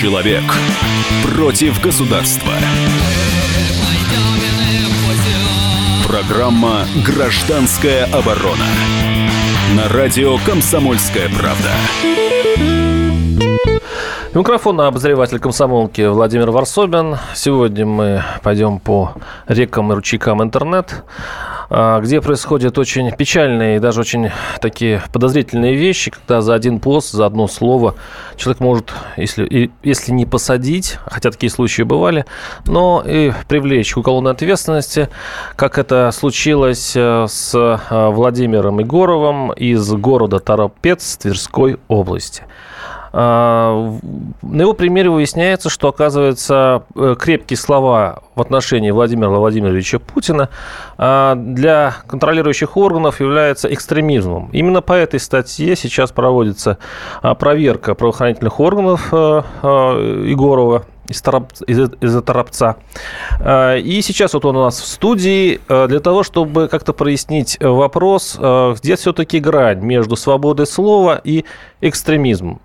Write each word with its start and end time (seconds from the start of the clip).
Человек 0.00 0.44
против 1.24 1.82
государства. 1.82 2.52
Программа 6.06 6.86
«Гражданская 7.04 8.04
оборона» 8.04 8.64
на 9.74 9.88
радио 9.88 10.38
«Комсомольская 10.46 11.28
правда». 11.36 11.72
Микрофон 14.34 14.80
обозреватель 14.82 15.40
комсомолки 15.40 16.02
Владимир 16.02 16.52
Варсобин. 16.52 17.16
Сегодня 17.34 17.84
мы 17.84 18.22
пойдем 18.44 18.78
по 18.78 19.14
рекам 19.48 19.90
и 19.90 19.96
ручейкам 19.96 20.40
интернет. 20.44 21.02
А, 21.70 22.00
где 22.00 22.20
происходят 22.20 22.78
очень 22.78 23.10
печальные 23.12 23.76
и 23.76 23.78
даже 23.78 24.00
очень 24.00 24.30
такие 24.60 25.02
подозрительные 25.12 25.74
вещи, 25.74 26.10
когда 26.10 26.40
за 26.40 26.54
один 26.54 26.80
пост, 26.80 27.12
за 27.12 27.26
одно 27.26 27.46
слово 27.46 27.94
человек 28.36 28.60
может, 28.60 28.92
если, 29.16 29.70
если 29.82 30.12
не 30.12 30.24
посадить, 30.24 30.98
хотя 31.06 31.30
такие 31.30 31.50
случаи 31.50 31.82
бывали, 31.82 32.24
но 32.66 33.02
и 33.06 33.32
привлечь 33.48 33.92
к 33.92 33.98
уголовной 33.98 34.32
ответственности, 34.32 35.10
как 35.56 35.78
это 35.78 36.10
случилось 36.12 36.92
э, 36.96 37.26
с 37.28 37.54
э, 37.54 38.08
Владимиром 38.10 38.78
Егоровым 38.78 39.52
из 39.52 39.90
города 39.92 40.38
Торопец 40.38 41.18
Тверской 41.18 41.78
области. 41.88 42.44
А, 43.20 43.98
на 44.42 44.62
его 44.62 44.74
примере 44.74 45.10
выясняется, 45.10 45.70
что, 45.70 45.88
оказывается, 45.88 46.84
э, 46.94 47.16
крепкие 47.18 47.56
слова 47.56 48.20
в 48.36 48.40
отношении 48.40 48.92
Владимира 48.92 49.30
Владимировича 49.30 49.98
Путина 49.98 50.50
а, 50.98 51.34
для 51.34 51.96
контролирующих 52.06 52.76
органов 52.76 53.18
являются 53.18 53.74
экстремизмом. 53.74 54.50
Именно 54.52 54.82
по 54.82 54.92
этой 54.92 55.18
статье 55.18 55.74
сейчас 55.74 56.12
проводится 56.12 56.78
а, 57.20 57.34
проверка 57.34 57.96
правоохранительных 57.96 58.60
органов 58.60 59.08
э, 59.10 59.42
э, 59.64 60.24
Егорова 60.28 60.84
из, 61.08 61.22
Тарап, 61.22 61.52
из, 61.66 61.90
из 62.00 62.22
Торопца. 62.22 62.76
А, 63.40 63.76
и 63.76 64.00
сейчас 64.02 64.34
вот 64.34 64.44
он 64.44 64.56
у 64.56 64.64
нас 64.64 64.80
в 64.80 64.86
студии 64.86 65.60
а, 65.68 65.86
для 65.86 66.00
того, 66.00 66.22
чтобы 66.22 66.68
как-то 66.68 66.92
прояснить 66.92 67.58
вопрос, 67.60 68.36
а, 68.38 68.74
где 68.74 68.96
все-таки 68.96 69.40
грань 69.40 69.80
между 69.80 70.16
свободой 70.16 70.66
слова 70.66 71.20
и 71.22 71.44
экстремизмом. 71.80 72.60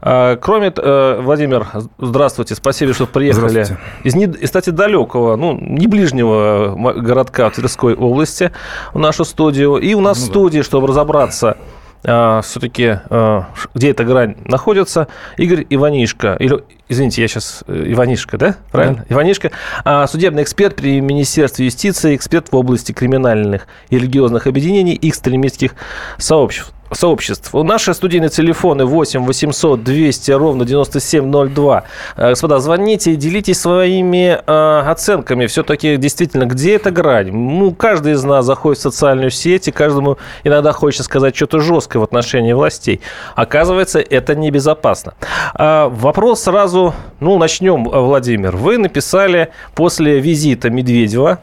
Кроме, 0.00 0.70
Владимир, 0.70 1.66
здравствуйте, 1.98 2.54
спасибо, 2.54 2.92
что 2.92 3.06
приехали 3.06 3.66
из, 4.04 4.14
не, 4.14 4.26
кстати, 4.26 4.68
далекого, 4.68 5.36
ну, 5.36 5.58
не 5.58 5.86
ближнего 5.86 6.74
городка 6.96 7.48
Тверской 7.50 7.94
области 7.94 8.52
в 8.92 8.98
нашу 8.98 9.24
студию. 9.24 9.76
И 9.76 9.94
у 9.94 10.00
нас 10.00 10.18
ну, 10.18 10.24
в 10.24 10.26
студии, 10.28 10.58
да. 10.58 10.64
чтобы 10.64 10.88
разобраться 10.88 11.56
а, 12.04 12.40
все-таки, 12.42 12.98
а, 13.10 13.46
где 13.74 13.90
эта 13.90 14.04
грань 14.04 14.36
находится, 14.44 15.08
Игорь 15.36 15.66
Иванишко, 15.68 16.36
или, 16.38 16.62
извините, 16.88 17.22
я 17.22 17.28
сейчас 17.28 17.64
э, 17.66 17.92
Иванишко, 17.92 18.38
да? 18.38 18.56
Правильно? 18.70 19.04
Да. 19.08 19.14
Иванишко, 19.14 19.50
а, 19.84 20.06
судебный 20.06 20.42
эксперт 20.42 20.76
при 20.76 21.00
Министерстве 21.00 21.66
юстиции, 21.66 22.16
эксперт 22.16 22.50
в 22.52 22.56
области 22.56 22.92
криминальных 22.92 23.66
и 23.90 23.96
религиозных 23.96 24.46
объединений 24.46 24.94
и 24.94 25.08
экстремистских 25.10 25.74
сообществ 26.18 26.72
сообществ. 26.92 27.52
Наши 27.52 27.94
студийные 27.94 28.30
телефоны 28.30 28.84
8 28.84 29.24
800 29.24 29.82
200 29.82 30.30
ровно 30.32 30.64
9702. 30.64 31.84
Э, 32.16 32.30
господа, 32.30 32.58
звоните 32.58 33.12
и 33.12 33.16
делитесь 33.16 33.60
своими 33.60 34.40
э, 34.44 34.90
оценками. 34.90 35.46
Все-таки 35.46 35.96
действительно, 35.96 36.44
где 36.44 36.76
эта 36.76 36.90
грань? 36.90 37.30
Ну, 37.32 37.72
каждый 37.72 38.12
из 38.12 38.24
нас 38.24 38.44
заходит 38.44 38.78
в 38.78 38.82
социальную 38.82 39.30
сеть, 39.30 39.68
и 39.68 39.72
каждому 39.72 40.18
иногда 40.44 40.72
хочется 40.72 41.04
сказать 41.04 41.36
что-то 41.36 41.60
жесткое 41.60 42.00
в 42.00 42.04
отношении 42.04 42.52
властей. 42.52 43.00
Оказывается, 43.34 44.00
это 44.00 44.34
небезопасно. 44.34 45.14
А, 45.54 45.88
вопрос 45.88 46.42
сразу, 46.42 46.94
ну, 47.20 47.38
начнем, 47.38 47.84
Владимир. 47.84 48.56
Вы 48.56 48.78
написали 48.78 49.50
после 49.74 50.18
визита 50.20 50.70
Медведева 50.70 51.38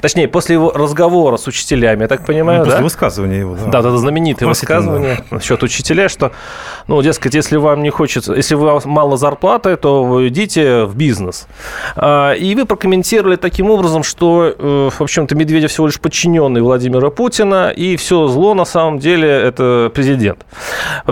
Точнее, 0.00 0.28
после 0.28 0.54
его 0.54 0.72
разговора 0.72 1.36
с 1.36 1.46
учителями, 1.46 2.02
я 2.02 2.08
так 2.08 2.24
понимаю, 2.26 2.60
ну, 2.60 2.64
после 2.64 2.78
да? 2.78 2.84
высказывания 2.84 3.40
его. 3.40 3.56
Да, 3.66 3.82
да, 3.82 3.90
да 3.90 3.96
знаменитое 3.96 4.48
высказывание 4.48 5.24
насчет 5.30 5.62
учителя, 5.62 6.08
что, 6.08 6.32
ну, 6.86 7.00
дескать, 7.02 7.34
если 7.34 7.56
вам 7.56 7.82
не 7.82 7.90
хочется, 7.90 8.34
если 8.34 8.54
у 8.54 8.60
вас 8.60 8.84
мало 8.84 9.16
зарплаты, 9.16 9.76
то 9.76 10.04
вы 10.04 10.28
идите 10.28 10.84
в 10.84 10.96
бизнес. 10.96 11.46
А, 11.96 12.32
и 12.32 12.54
вы 12.54 12.66
прокомментировали 12.66 13.36
таким 13.36 13.70
образом, 13.70 14.02
что, 14.02 14.54
э, 14.56 14.90
в 14.90 15.00
общем-то, 15.00 15.34
Медведев 15.34 15.70
всего 15.70 15.86
лишь 15.86 16.00
подчиненный 16.00 16.60
Владимира 16.60 17.10
Путина, 17.10 17.70
и 17.70 17.96
все 17.96 18.26
зло 18.28 18.54
на 18.54 18.64
самом 18.64 18.98
деле 18.98 19.28
это 19.28 19.90
президент. 19.94 20.44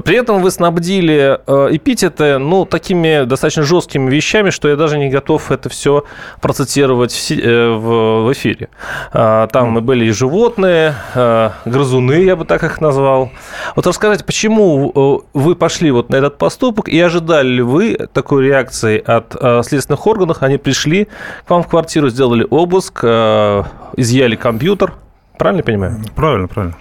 При 0.05 0.16
этом 0.16 0.43
вы 0.43 0.51
снабдили 0.51 1.41
э, 1.47 1.69
эпитеты, 1.71 2.39
ну, 2.39 2.65
такими 2.65 3.25
достаточно 3.25 3.62
жесткими 3.62 4.11
вещами, 4.11 4.51
что 4.51 4.69
я 4.69 4.77
даже 4.77 4.99
не 4.99 5.09
готов 5.09 5.51
это 5.51 5.69
все 5.69 6.05
процитировать 6.41 7.12
в 7.12 8.28
э, 8.28 8.33
эфире. 8.33 8.69
А, 9.12 9.47
там 9.49 9.77
mm. 9.77 9.81
были 9.81 10.07
и 10.07 10.11
животные, 10.11 10.95
а, 11.15 11.53
грызуны, 11.65 12.23
я 12.25 12.37
бы 12.37 12.45
так 12.45 12.62
их 12.65 12.81
назвал. 12.81 13.31
Вот 13.77 13.87
расскажите, 13.87 14.25
почему 14.25 14.93
э, 14.95 15.39
вы 15.39 15.55
пошли 15.55 15.91
вот 15.91 16.11
на 16.11 16.17
этот 16.17 16.39
поступок 16.39 16.89
и 16.89 17.01
ожидали 17.01 17.49
ли 17.49 17.63
вы 17.63 17.97
такой 18.13 18.47
реакции 18.47 19.03
от 19.05 19.37
а, 19.41 19.63
следственных 19.63 20.07
органов? 20.07 20.43
Они 20.43 20.59
пришли 20.59 21.09
к 21.47 21.51
вам 21.51 21.63
в 21.63 21.69
квартиру, 21.69 22.09
сделали 22.09 22.47
обыск, 22.49 23.05
изъяли 23.05 24.37
компьютер. 24.37 24.95
Правильно 25.39 25.61
я 25.61 25.65
понимаю? 25.65 26.03
Правильно, 26.15 26.49
правильно. 26.49 26.77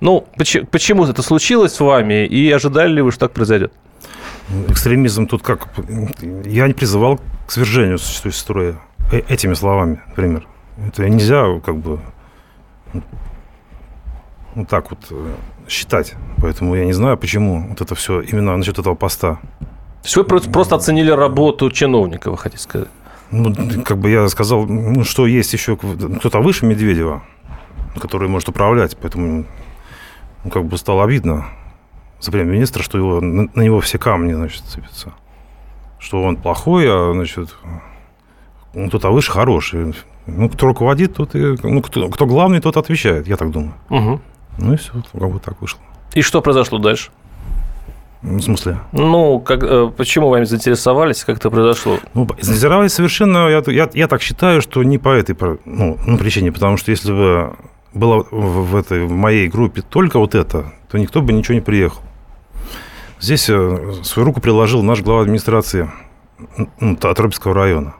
Ну, 0.00 0.26
почему, 0.36 1.04
это 1.06 1.22
случилось 1.22 1.74
с 1.74 1.80
вами 1.80 2.24
и 2.26 2.50
ожидали 2.52 2.92
ли 2.92 3.02
вы, 3.02 3.10
что 3.10 3.20
так 3.20 3.32
произойдет? 3.32 3.72
Экстремизм 4.68 5.26
тут 5.26 5.42
как... 5.42 5.68
Я 6.44 6.68
не 6.68 6.74
призывал 6.74 7.20
к 7.46 7.50
свержению 7.50 7.98
существующего 7.98 8.40
строя 8.40 8.74
э, 9.12 9.18
этими 9.28 9.54
словами, 9.54 10.00
например. 10.08 10.46
Это 10.86 11.08
нельзя 11.08 11.60
как 11.60 11.76
бы 11.76 12.00
вот 14.54 14.68
так 14.68 14.90
вот 14.90 15.00
э, 15.10 15.34
считать. 15.68 16.14
Поэтому 16.38 16.74
я 16.74 16.84
не 16.84 16.92
знаю, 16.92 17.16
почему 17.16 17.68
вот 17.68 17.80
это 17.80 17.94
все 17.94 18.20
именно 18.20 18.56
насчет 18.56 18.78
этого 18.78 18.94
поста. 18.94 19.40
То 19.58 20.04
есть 20.04 20.16
вы 20.16 20.24
просто 20.24 20.76
оценили 20.76 21.10
работу 21.10 21.70
чиновника, 21.70 22.30
вы 22.30 22.38
хотите 22.38 22.62
сказать? 22.62 22.88
Ну, 23.30 23.54
как 23.84 23.98
бы 23.98 24.10
я 24.10 24.26
сказал, 24.28 24.66
ну, 24.66 25.04
что 25.04 25.26
есть 25.26 25.52
еще 25.52 25.76
кто-то 25.76 26.40
выше 26.40 26.64
Медведева, 26.64 27.22
который 28.00 28.28
может 28.28 28.48
управлять, 28.48 28.96
поэтому 28.96 29.44
ну, 30.44 30.50
как 30.50 30.64
бы 30.64 30.78
стало 30.78 31.04
обидно 31.04 31.46
за 32.20 32.32
премьер-министра, 32.32 32.82
что 32.82 32.96
его, 32.96 33.20
на, 33.20 33.48
на 33.52 33.62
него 33.62 33.80
все 33.80 33.98
камни, 33.98 34.32
значит, 34.32 34.64
сыпятся. 34.64 35.12
Что 35.98 36.22
он 36.22 36.36
плохой, 36.36 36.86
а, 36.88 37.12
значит, 37.12 37.54
ну, 38.72 38.88
кто-то 38.88 39.10
выше 39.10 39.30
хороший. 39.30 39.94
Ну, 40.28 40.48
кто 40.48 40.66
руководит, 40.66 41.14
тот 41.14 41.34
и... 41.34 41.56
Ну, 41.62 41.82
кто, 41.82 42.08
кто 42.08 42.26
главный, 42.26 42.60
тот 42.60 42.76
отвечает, 42.76 43.26
я 43.26 43.36
так 43.36 43.50
думаю. 43.50 43.74
Угу. 43.88 44.20
Ну 44.58 44.72
и 44.74 44.76
все, 44.76 44.92
как 45.12 45.30
бы 45.30 45.38
так 45.38 45.60
вышло. 45.60 45.80
И 46.14 46.22
что 46.22 46.42
произошло 46.42 46.78
дальше? 46.78 47.10
В 48.20 48.40
смысле? 48.40 48.78
Ну, 48.92 49.40
как, 49.40 49.62
э, 49.62 49.90
почему 49.96 50.28
вами 50.28 50.44
заинтересовались, 50.44 51.24
как 51.24 51.36
это 51.36 51.50
произошло? 51.50 51.98
Ну, 52.14 52.26
заинтересовались 52.40 52.92
совершенно, 52.92 53.48
я, 53.48 53.62
я, 53.66 53.88
я 53.94 54.08
так 54.08 54.20
считаю, 54.22 54.60
что 54.60 54.82
не 54.82 54.98
по 54.98 55.08
этой 55.08 55.36
ну, 55.64 55.96
ну, 56.04 56.18
причине, 56.18 56.52
потому 56.52 56.76
что 56.76 56.90
если 56.90 57.12
бы 57.12 57.56
было 57.94 58.26
в, 58.30 58.70
в, 58.70 58.76
этой, 58.76 59.06
в 59.06 59.12
моей 59.12 59.48
группе 59.48 59.82
только 59.82 60.18
вот 60.18 60.34
это, 60.34 60.72
то 60.90 60.98
никто 60.98 61.22
бы 61.22 61.32
ничего 61.32 61.54
не 61.54 61.60
приехал. 61.60 62.02
Здесь 63.20 63.48
э, 63.48 63.94
свою 64.02 64.26
руку 64.26 64.40
приложил 64.40 64.82
наш 64.82 65.00
глава 65.00 65.22
администрации 65.22 65.90
ну, 66.80 66.96
Тропицкого 66.96 67.54
района. 67.54 67.94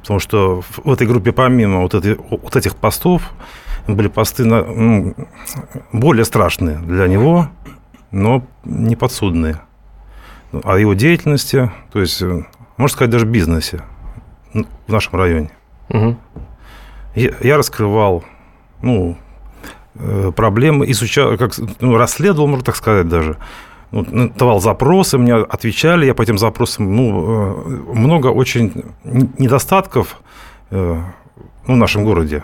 Потому 0.00 0.20
что 0.20 0.62
в 0.62 0.90
этой 0.90 1.06
группе, 1.06 1.32
помимо 1.32 1.80
вот, 1.80 1.94
этой, 1.94 2.16
вот 2.30 2.56
этих 2.56 2.76
постов, 2.76 3.32
были 3.86 4.08
посты 4.08 4.44
ну, 4.44 5.14
более 5.92 6.24
страшные 6.24 6.78
для 6.78 7.06
него, 7.06 7.48
но 8.10 8.44
не 8.64 8.96
подсудные. 8.96 9.60
О 10.64 10.78
его 10.78 10.94
деятельности, 10.94 11.70
то 11.92 12.00
есть, 12.00 12.22
можно 12.76 12.88
сказать, 12.88 13.10
даже 13.10 13.26
бизнесе 13.26 13.82
в 14.52 14.92
нашем 14.92 15.18
районе. 15.18 15.50
Угу. 15.90 16.16
Я, 17.14 17.30
я 17.40 17.56
раскрывал 17.56 18.24
ну, 18.82 19.16
э, 19.94 20.32
проблемы, 20.34 20.90
изучал, 20.90 21.36
как, 21.36 21.52
ну, 21.80 21.96
расследовал, 21.96 22.48
можно 22.48 22.64
так 22.64 22.76
сказать, 22.76 23.08
даже 23.08 23.36
ну, 23.90 24.30
давал 24.36 24.60
запросы, 24.60 25.18
мне 25.18 25.34
отвечали, 25.34 26.06
я 26.06 26.14
по 26.14 26.22
этим 26.22 26.38
запросам, 26.38 26.94
ну, 26.94 27.54
э, 27.66 27.92
много 27.94 28.28
очень 28.28 28.84
недостатков 29.04 30.20
э, 30.70 31.00
ну, 31.66 31.74
в 31.74 31.76
нашем 31.76 32.04
городе. 32.04 32.42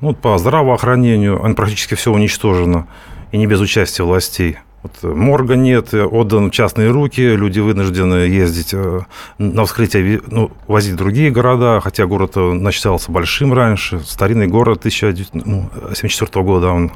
Ну, 0.00 0.14
по 0.14 0.38
здравоохранению, 0.38 1.54
практически 1.54 1.94
все 1.94 2.12
уничтожено, 2.12 2.86
и 3.32 3.38
не 3.38 3.46
без 3.46 3.60
участия 3.60 4.04
властей. 4.04 4.58
Вот 4.82 5.14
морга 5.14 5.56
нет, 5.56 5.94
отдан 5.94 6.50
в 6.50 6.50
частные 6.50 6.90
руки, 6.90 7.22
люди 7.22 7.58
вынуждены 7.58 8.26
ездить 8.26 8.74
э, 8.74 9.00
на 9.38 9.64
вскрытие, 9.64 10.20
ну, 10.26 10.52
возить 10.68 10.92
в 10.92 10.96
другие 10.96 11.30
города, 11.30 11.80
хотя 11.80 12.06
город 12.06 12.36
насчитался 12.36 13.10
большим 13.10 13.54
раньше, 13.54 14.00
старинный 14.00 14.46
город 14.46 14.80
1974 14.80 16.44
года 16.44 16.68
он 16.68 16.92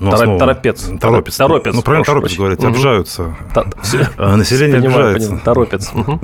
Ну, 0.00 0.10
Торопец. 0.10 0.20
основа- 0.20 0.38
Торопец. 0.38 0.82
Торопец. 1.00 1.36
Торопец, 1.36 1.74
Ну, 1.74 1.82
правильно, 1.82 2.04
торопец 2.04 2.36
говорить, 2.36 2.58
Мгм. 2.58 2.68
обижаются. 2.72 3.36
Та-. 3.54 3.64
А 4.18 4.36
Население 4.36 4.80
Понимаю, 4.80 5.00
обижается. 5.14 5.28
понимаю. 5.28 5.44
Торопец. 5.44 5.92
Мгм. 5.94 6.20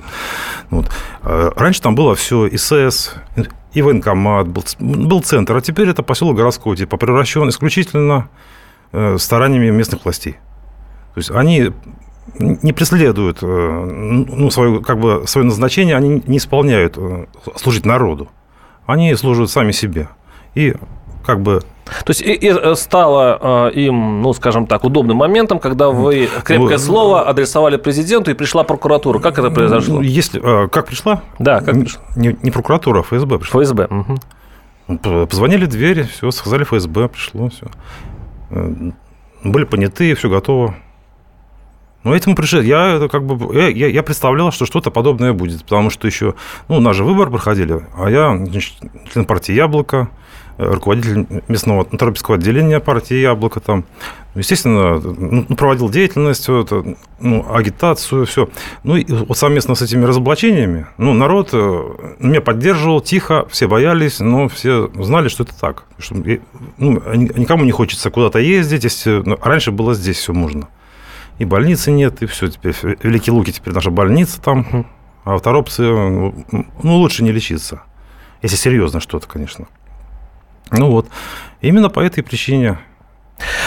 Вот. 0.71 0.91
А 1.23 1.51
Раньше 1.57 1.81
там 1.81 1.95
было 1.95 2.15
все, 2.15 2.47
ИСС, 2.49 3.15
и 3.73 3.83
военкомат, 3.83 4.49
был, 4.49 4.65
был 4.79 5.23
центр, 5.23 5.57
а 5.57 5.61
теперь 5.61 5.89
это 5.89 6.03
поселок 6.03 6.37
городского 6.37 6.77
типа, 6.77 6.97
превращен 6.99 7.49
исключительно 7.49 8.29
э, 8.93 9.17
стараниями 9.19 9.71
местных 9.71 10.05
властей. 10.05 10.33
То 11.15 11.19
есть 11.19 11.31
они 11.31 11.73
не 12.39 12.73
преследуют 12.73 13.39
э, 13.43 13.47
ну, 13.47 14.51
свое, 14.51 14.81
как 14.83 14.99
бы, 15.01 15.25
свое 15.27 15.47
назначение, 15.47 15.97
они 15.97 16.23
не 16.27 16.37
исполняют 16.39 16.95
э, 16.99 17.27
служить 17.57 17.87
народу. 17.87 18.29
Они 18.87 19.15
служат 19.15 19.51
сами 19.51 19.73
себе. 19.73 20.09
И 20.55 20.75
как 21.25 21.41
бы 21.41 21.63
То 21.85 22.11
есть 22.11 22.23
и, 22.23 22.33
и, 22.33 22.49
э, 22.49 22.75
стало 22.77 23.69
э, 23.69 23.73
им, 23.75 24.23
ну, 24.23 24.33
скажем 24.33 24.67
так, 24.67 24.85
удобным 24.85 25.19
моментом, 25.19 25.59
когда 25.59 25.91
вы 25.91 26.29
крепкое 26.45 26.79
Ну, 26.79 26.79
слово 26.79 27.29
адресовали 27.29 27.77
президенту 27.77 28.31
и 28.31 28.35
пришла 28.35 28.65
прокуратура. 28.65 29.19
Как 29.19 29.39
это 29.39 29.51
произошло? 29.51 29.97
ну, 29.97 30.01
если, 30.01 30.41
э, 30.65 30.69
как 30.69 30.87
пришла? 30.87 31.23
Да, 31.39 31.61
как 31.61 31.75
пришла? 31.79 32.03
Не, 32.17 32.37
не 32.43 32.51
прокуратура, 32.51 33.01
а 33.01 33.03
ФСБ 33.03 33.39
пришла. 33.39 33.61
ФСБ. 33.63 33.89
п- 35.03 35.27
Позвонили 35.27 35.67
в 35.67 35.69
дверь, 35.69 36.05
все, 36.09 36.31
сказали 36.31 36.65
ФСБ, 36.65 37.09
пришло, 37.09 37.49
все. 37.51 37.67
Были 39.43 39.65
понятые, 39.65 40.15
все 40.15 40.29
готово. 40.31 40.75
Ну, 42.03 42.15
этим 42.15 42.35
пришли. 42.35 42.67
Я 42.67 42.97
это 42.97 43.09
как 43.09 43.25
бы 43.25 43.55
я, 43.55 43.69
я, 43.69 43.89
я 43.89 44.03
представлял, 44.03 44.53
что 44.53 44.67
что-то 44.67 44.91
подобное 44.91 45.33
будет, 45.33 45.63
потому 45.65 45.89
что 45.91 46.07
еще, 46.07 46.35
ну, 46.69 46.77
у 46.77 46.81
нас 46.81 46.97
же 46.97 47.05
выборы 47.05 47.31
проходили, 47.31 47.87
а 47.97 48.11
я 48.11 48.37
значит, 48.37 48.75
член 49.13 49.25
партии 49.25 49.53
Яблоко, 49.53 49.97
э, 50.07 50.24
руководитель 50.59 51.27
местного 51.49 51.85
Торопецкого 51.85 52.37
отделения 52.37 52.81
партии 52.81 53.15
Яблоко 53.17 53.61
там. 53.61 53.85
Ну, 54.35 54.41
Естественно, 54.41 55.01
ну, 55.01 55.45
проводил 55.57 55.89
деятельность, 55.89 56.49
вот, 56.49 56.73
э, 56.73 56.95
ну, 57.21 57.47
агитацию, 57.53 58.27
все. 58.27 58.49
Ну, 58.83 58.97
и 58.97 59.05
вот 59.05 59.37
совместно 59.39 59.75
с 59.75 59.83
этими 59.83 60.05
разоблачениями, 60.05 60.87
ну, 60.99 61.13
народ 61.15 61.51
э, 61.53 62.15
меня 62.19 62.41
поддерживал 62.41 63.01
тихо, 63.01 63.47
все 63.51 63.69
боялись, 63.69 64.21
но 64.21 64.49
все 64.49 64.91
знали, 64.95 65.29
что 65.29 65.45
это 65.45 65.59
так. 65.59 65.85
Что, 65.99 66.15
ну, 66.79 67.03
ни- 67.15 67.39
никому 67.41 67.65
не 67.65 67.73
хочется 67.73 68.11
куда-то 68.11 68.39
ездить, 68.39 68.85
если 68.85 69.23
ну, 69.25 69.39
раньше 69.43 69.71
было 69.71 69.95
здесь 69.95 70.19
все 70.19 70.33
можно. 70.33 70.69
И 71.39 71.45
больницы 71.45 71.91
нет, 71.91 72.23
и 72.23 72.27
все, 72.27 72.49
теперь 72.49 72.75
Великие 73.03 73.33
Луки 73.35 73.53
теперь 73.53 73.75
наша 73.75 73.91
больница 73.91 74.41
там, 74.41 74.87
а 75.25 75.37
в 75.37 75.41
Торопце, 75.41 75.83
ну, 75.83 76.45
ну, 76.83 76.97
лучше 76.97 77.25
не 77.25 77.33
лечиться. 77.33 77.83
Если 78.43 78.57
серьезно 78.57 79.01
что-то, 79.01 79.27
конечно. 79.27 79.67
Ну 80.71 80.91
вот, 80.91 81.07
именно 81.61 81.91
по 81.91 82.01
этой 82.01 82.23
причине 82.23 82.79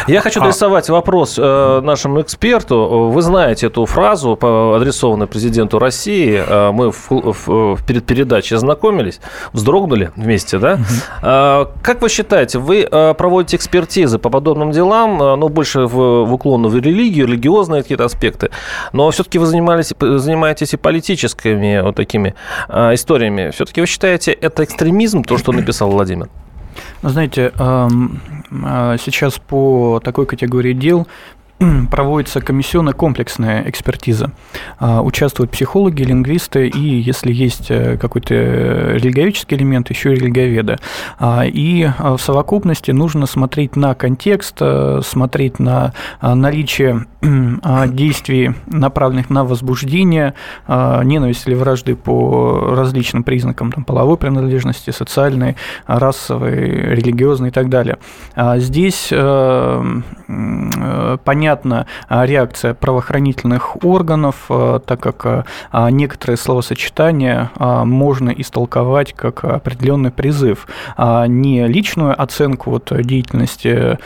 Я 0.07 0.21
хочу 0.21 0.39
А- 0.39 0.43
адресовать 0.43 0.89
вопрос 0.89 1.35
э, 1.37 1.81
нашему 1.83 2.21
эксперту. 2.21 3.09
Вы 3.13 3.21
знаете 3.21 3.67
эту 3.67 3.85
фразу, 3.85 4.31
адресованную 4.41 5.27
президенту 5.27 5.77
России. 5.77 6.41
Э, 6.47 6.71
Мы 6.71 6.91
в- 6.91 7.09
в- 7.11 7.75
в- 7.75 7.85
перед 7.85 8.05
передачей 8.05 8.55
знакомились, 8.55 9.19
вздрогнули 9.53 10.11
вместе, 10.15 10.57
да? 10.57 10.79
Э, 11.21 11.65
Как 11.83 12.01
вы 12.01 12.07
считаете, 12.09 12.59
вы 12.59 12.87
проводите 13.17 13.57
экспертизы 13.57 14.17
по 14.19 14.29
подобным 14.29 14.71
делам, 14.71 15.21
э, 15.21 15.35
ну, 15.35 15.49
больше 15.49 15.81
в, 15.81 16.23
в 16.25 16.33
уклон 16.33 16.65
в 16.67 16.75
религию, 16.75 17.27
религиозные 17.27 17.81
какие-то 17.81 18.05
аспекты, 18.05 18.49
но 18.93 19.09
все-таки 19.11 19.37
вы 19.37 19.45
занимались, 19.45 19.93
занимаетесь 19.99 20.73
и 20.73 20.77
политическими 20.77 21.81
вот 21.81 21.95
такими 21.95 22.33
э, 22.69 22.93
историями. 22.93 23.51
Все-таки 23.51 23.81
вы 23.81 23.87
считаете, 23.87 24.31
это 24.31 24.63
экстремизм, 24.63 25.23
то, 25.23 25.37
что 25.37 25.51
написал 25.51 25.91
Владимир? 25.91 26.29
Ну, 27.01 27.09
Знаете, 27.09 27.51
эм, 27.57 28.19
э, 28.51 28.97
сейчас 28.99 29.39
по 29.39 29.99
такой 30.03 30.25
категории 30.25 30.73
дел 30.73 31.07
проводится 31.91 32.41
комиссионная 32.41 32.93
комплексная 32.93 33.67
экспертиза. 33.67 34.31
А, 34.79 35.01
Участвуют 35.01 35.51
психологи, 35.51 36.03
лингвисты 36.03 36.67
и, 36.67 36.99
если 36.99 37.31
есть 37.31 37.67
э, 37.69 37.97
какой-то 37.97 38.33
религиоведческий 38.33 39.57
элемент, 39.57 39.89
еще 39.89 40.13
и 40.13 40.15
религиоведы. 40.15 40.77
А, 41.19 41.45
И 41.45 41.83
э, 41.83 41.91
в 41.97 42.19
совокупности 42.19 42.91
нужно 42.91 43.25
смотреть 43.25 43.75
на 43.75 43.95
контекст, 43.95 44.57
э, 44.59 45.01
смотреть 45.03 45.59
на 45.59 45.93
а, 46.19 46.35
наличие 46.35 47.05
а, 47.63 47.87
действий, 47.87 48.53
направленных 48.67 49.29
на 49.29 49.43
возбуждение 49.43 50.33
а, 50.67 51.03
ненависти 51.03 51.49
или 51.49 51.55
вражды 51.55 51.95
по 51.95 52.75
различным 52.75 53.23
признакам 53.23 53.71
там, 53.71 53.83
половой 53.83 54.17
принадлежности, 54.17 54.91
социальной, 54.91 55.55
расовой, 55.85 56.55
религиозной 56.95 57.49
и 57.49 57.51
так 57.51 57.69
далее. 57.69 57.97
А 58.35 58.59
Здесь 58.59 59.09
э, 59.11 60.01
э, 60.27 61.17
понятна 61.47 61.85
а, 62.09 62.25
реакция 62.25 62.73
правоохранительных 62.73 63.77
органов, 63.85 64.35
э, 64.49 64.79
так 64.85 64.99
как 64.99 65.45
а, 65.71 65.89
некоторые 65.91 66.35
словосочетания 66.35 67.51
а, 67.57 67.85
можно 67.85 68.31
истолковать 68.31 69.13
как 69.13 69.45
определенный 69.45 70.11
призыв, 70.11 70.67
а 70.97 71.25
не 71.27 71.65
личную 71.67 72.21
оценку 72.21 72.71
вот 72.71 72.91
деятельности 72.91 73.97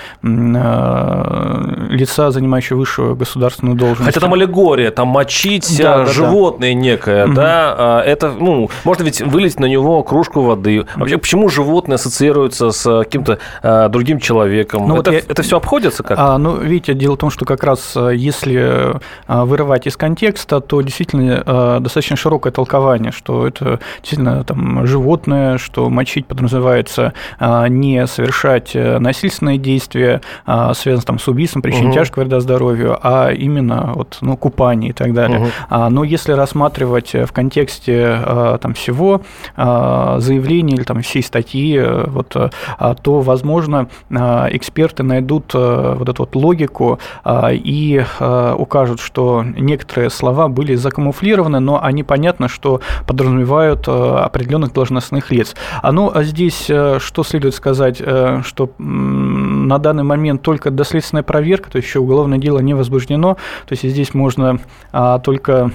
лица, 1.90 2.32
занимающего 2.32 2.78
высшую 2.78 3.16
государственную 3.16 3.76
должность. 3.76 4.06
Хотя 4.14 4.20
там 4.20 4.34
аллегория, 4.34 4.92
там 4.92 5.08
мочить 5.08 5.76
Да, 5.80 5.96
а, 5.96 5.98
да, 6.00 6.06
да. 6.06 6.12
животное 6.12 6.74
некое, 6.76 7.26
Мгм. 7.26 7.34
да, 7.36 7.76
а, 7.78 8.02
это, 8.02 8.32
ну, 8.32 8.70
можно 8.84 9.04
ведь 9.04 9.22
вылить 9.22 9.60
на 9.60 9.66
него 9.66 10.04
кружку 10.04 10.42
воды. 10.42 10.86
Вообще, 10.96 11.18
почему 11.18 11.50
животное 11.50 11.96
ассоциируется 11.96 12.70
с 12.70 12.86
а, 12.86 13.00
каким-то 13.04 13.40
а, 13.64 13.90
другим 13.90 14.20
человеком? 14.20 14.88
Ну, 14.88 14.96
вот 14.98 15.08
это, 15.08 15.16
я- 15.18 15.24
это 15.28 15.42
все 15.42 15.58
обходится 15.58 16.04
как? 16.04 16.18
А, 16.20 16.38
ну, 16.38 16.56
видите, 16.58 16.94
дело 16.94 17.16
в 17.16 17.18
том, 17.18 17.30
что 17.32 17.46
как 17.46 17.64
раз 17.64 17.94
э, 17.96 18.12
если 18.16 18.96
э, 18.96 19.00
вырывать 19.28 19.88
из 19.88 19.98
контекста, 19.98 20.60
то 20.60 20.82
действительно 20.82 21.44
э, 21.46 21.78
достаточно 21.82 22.16
широкое 22.16 22.52
толкование, 22.52 23.12
что 23.12 23.48
это 23.48 23.80
действительно 24.02 24.44
там 24.44 24.86
животное, 24.86 25.58
что 25.58 25.90
мочить 25.90 26.28
подразумевается 26.28 27.14
не 27.40 28.06
совершать 28.08 28.74
насильственные 28.76 29.58
действия, 29.58 30.22
связанные 30.46 31.06
там 31.06 31.20
с 31.20 31.28
убийством, 31.28 31.62
причиной 31.62 31.86
Мгм. 31.88 31.94
тяжкого 31.94 32.24
вреда 32.24 32.40
здоровью, 32.40 32.98
а 33.02 33.32
именно 33.32 33.92
вот, 33.96 34.18
ну, 34.22 34.38
купание 34.38 34.92
и 34.92 34.94
так 34.94 35.14
далее. 35.14 35.48
А, 35.70 35.90
Но 35.90 36.04
если 36.04 36.34
рассматривать 36.34 37.14
в 37.14 37.32
контексте 37.32 38.20
там, 38.62 38.74
всего 38.74 39.22
заявления 39.56 40.76
или 40.76 40.84
там, 40.84 41.02
всей 41.02 41.24
статьи, 41.24 41.80
вот, 41.82 42.36
а, 42.36 42.96
то, 42.96 43.22
возможно, 43.22 43.88
эксперты 44.10 45.04
найдут 45.04 45.54
вот 45.54 46.10
эту 46.10 46.24
вот 46.24 46.36
логику 46.36 47.00
и 47.52 48.04
э, 48.20 48.56
укажут, 48.58 49.00
что 49.00 49.44
некоторые 49.44 50.10
слова 50.10 50.48
были 50.48 50.76
закамуфлированы, 50.76 51.60
но 51.60 51.82
они 51.84 52.04
понятно, 52.04 52.48
что 52.48 52.82
подразумевают 53.08 53.88
э, 53.88 53.92
определенных 53.92 54.74
должностных 54.74 55.32
лиц. 55.32 55.56
А 55.82 55.92
ну, 55.92 56.12
а 56.14 56.24
здесь 56.24 56.70
э, 56.70 57.00
что 57.00 57.24
следует 57.24 57.56
сказать, 57.56 57.98
э, 58.00 58.42
что 58.44 58.72
на 58.78 59.78
данный 59.78 60.04
момент 60.04 60.42
только 60.42 60.72
доследственная 60.72 61.24
проверка, 61.24 61.70
то 61.70 61.78
есть 61.78 61.88
еще 61.88 62.00
уголовное 62.00 62.38
дело 62.38 62.60
не 62.60 62.74
возбуждено, 62.74 63.36
то 63.66 63.74
есть 63.74 63.84
здесь 63.88 64.14
можно 64.14 64.60
а, 64.92 65.20
только 65.20 65.72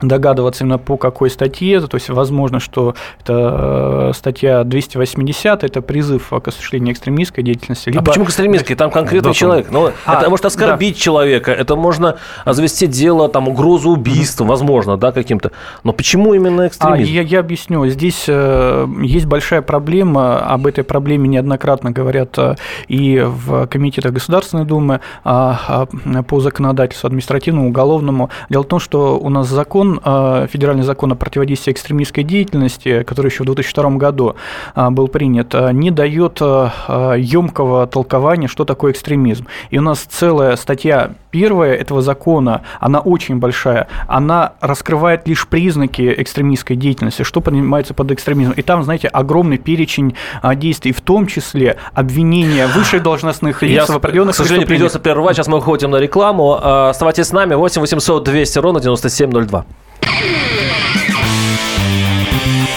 догадываться 0.00 0.64
именно 0.64 0.78
по 0.78 0.96
какой 0.96 1.30
статье, 1.30 1.80
то 1.80 1.96
есть 1.96 2.08
возможно, 2.08 2.60
что 2.60 2.94
это 3.20 4.10
э, 4.10 4.12
статья 4.14 4.64
280, 4.64 5.64
это 5.64 5.82
призыв 5.82 6.30
к 6.30 6.48
осуществлению 6.48 6.92
экстремистской 6.94 7.44
деятельности, 7.44 7.90
либо 7.90 8.00
А 8.00 8.04
почему 8.04 8.24
экстремистский? 8.24 8.74
Там 8.74 8.90
конкретный 8.90 9.30
Да, 9.30 9.34
человек. 9.34 9.66
Ну, 9.70 9.90
А, 10.04 10.18
это 10.18 10.30
может 10.30 10.46
оскорбить 10.46 10.98
человека, 10.98 11.52
это 11.52 11.76
можно 11.76 12.16
а, 12.44 12.52
завести 12.52 12.86
дело, 12.86 13.28
там, 13.28 13.48
угрозу 13.48 13.90
убийства, 13.90 14.44
возможно, 14.44 14.96
да, 14.96 15.12
каким-то. 15.12 15.52
Но 15.84 15.92
почему 15.92 16.34
именно 16.34 16.64
А, 16.64 16.68
экстремизм? 16.68 17.12
я, 17.12 17.22
я 17.22 17.40
объясню. 17.40 17.86
Здесь 17.86 18.24
э, 18.28 18.86
есть 19.02 19.26
большая 19.26 19.62
проблема. 19.62 20.38
Об 20.38 20.66
этой 20.66 20.84
проблеме 20.84 21.28
неоднократно 21.28 21.90
говорят 21.90 22.36
э, 22.38 22.56
и 22.88 23.22
в 23.24 23.66
комитетах 23.66 24.12
Государственной 24.12 24.64
Думы 24.64 25.00
а, 25.24 25.86
а, 26.04 26.22
по 26.22 26.40
законодательству 26.40 27.06
административному, 27.06 27.68
уголовному. 27.68 28.30
Дело 28.48 28.62
в 28.62 28.68
том, 28.68 28.80
что 28.80 29.18
у 29.18 29.28
нас 29.28 29.48
закон, 29.48 29.83
э, 30.04 30.46
федеральный 30.50 30.82
закон 30.82 31.12
о 31.12 31.14
противодействии 31.14 31.72
экстремистской 31.72 32.24
деятельности, 32.24 33.02
который 33.02 33.30
еще 33.30 33.42
в 33.42 33.46
2002 33.46 33.90
году 33.90 34.36
а, 34.74 34.90
был 34.90 35.08
принят, 35.08 35.54
э, 35.54 35.72
не 35.72 35.90
дает 35.90 36.40
емкого 36.40 37.86
толкования, 37.86 38.48
что 38.48 38.64
такое 38.64 38.92
экстремизм. 38.92 39.46
И 39.70 39.78
у 39.78 39.82
нас 39.82 40.00
целая 40.00 40.56
статья 40.56 41.14
первая 41.34 41.74
этого 41.74 42.00
закона, 42.00 42.62
она 42.78 43.00
очень 43.00 43.38
большая, 43.38 43.88
она 44.06 44.52
раскрывает 44.60 45.26
лишь 45.26 45.48
признаки 45.48 46.14
экстремистской 46.16 46.76
деятельности, 46.76 47.24
что 47.24 47.40
понимается 47.40 47.92
под 47.92 48.12
экстремизмом. 48.12 48.54
И 48.56 48.62
там, 48.62 48.84
знаете, 48.84 49.08
огромный 49.08 49.58
перечень 49.58 50.14
а, 50.42 50.54
действий, 50.54 50.92
в 50.92 51.00
том 51.00 51.26
числе 51.26 51.76
обвинения 51.92 52.68
высших 52.68 53.02
должностных 53.02 53.62
лиц 53.62 53.72
Я, 53.72 53.86
в 53.86 53.96
определенных 53.96 54.34
к 54.34 54.38
сожалению, 54.38 54.68
придется 54.68 55.00
прервать. 55.00 55.36
Сейчас 55.36 55.48
мы 55.48 55.58
уходим 55.58 55.90
на 55.90 55.96
рекламу. 55.96 56.58
А, 56.62 56.90
Оставайтесь 56.90 57.26
с 57.26 57.32
нами. 57.32 57.54
8 57.54 57.80
800 57.80 58.22
200 58.22 58.58
ровно 58.58 58.80
9702. 58.80 59.64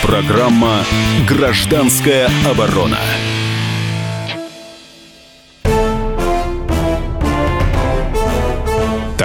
Программа 0.01 0.85
«Гражданская 1.27 2.29
оборона». 2.49 2.99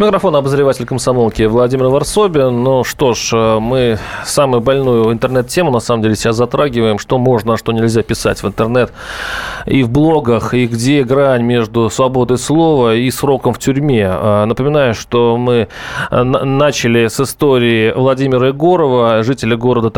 Микрофон 0.00 0.34
обозреватель 0.34 0.86
комсомолки 0.86 1.42
Владимир 1.42 1.88
Варсобин. 1.88 2.62
Ну 2.64 2.84
что 2.84 3.12
ж, 3.12 3.32
э, 3.34 3.58
мы 3.58 3.98
самую 4.24 4.62
больную 4.62 5.12
интернет-тему 5.12 5.70
на 5.70 5.80
самом 5.80 6.00
деле 6.02 6.16
сейчас 6.16 6.36
затрагиваем. 6.36 6.98
Что 6.98 7.18
можно, 7.18 7.52
а 7.52 7.56
что 7.58 7.72
нельзя 7.72 8.02
писать 8.02 8.42
в 8.42 8.46
интернет 8.46 8.94
и 9.66 9.82
в 9.82 9.90
блогах, 9.90 10.54
и 10.54 10.66
где 10.66 11.04
грань 11.04 11.42
между 11.42 11.90
свободой 11.90 12.38
слова 12.38 12.94
и 12.94 13.10
сроком 13.10 13.52
в 13.52 13.58
тюрьме. 13.58 14.08
Э, 14.10 14.46
напоминаю, 14.46 14.94
что 14.94 15.36
мы 15.36 15.68
э, 16.10 16.22
начали 16.22 17.08
с 17.08 17.20
истории 17.20 17.92
Владимира 17.92 18.48
Егорова, 18.48 19.22
жителя 19.22 19.58
города 19.58 19.90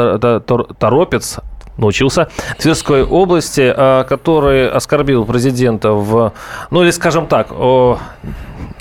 Торопец, 0.81 1.39
научился, 1.79 2.29
Тверской 2.59 3.05
области, 3.05 3.73
который 4.07 4.69
оскорбил 4.69 5.25
президента 5.25 5.93
в, 5.93 6.33
ну 6.71 6.83
или 6.83 6.91
скажем 6.91 7.27
так, 7.29 7.51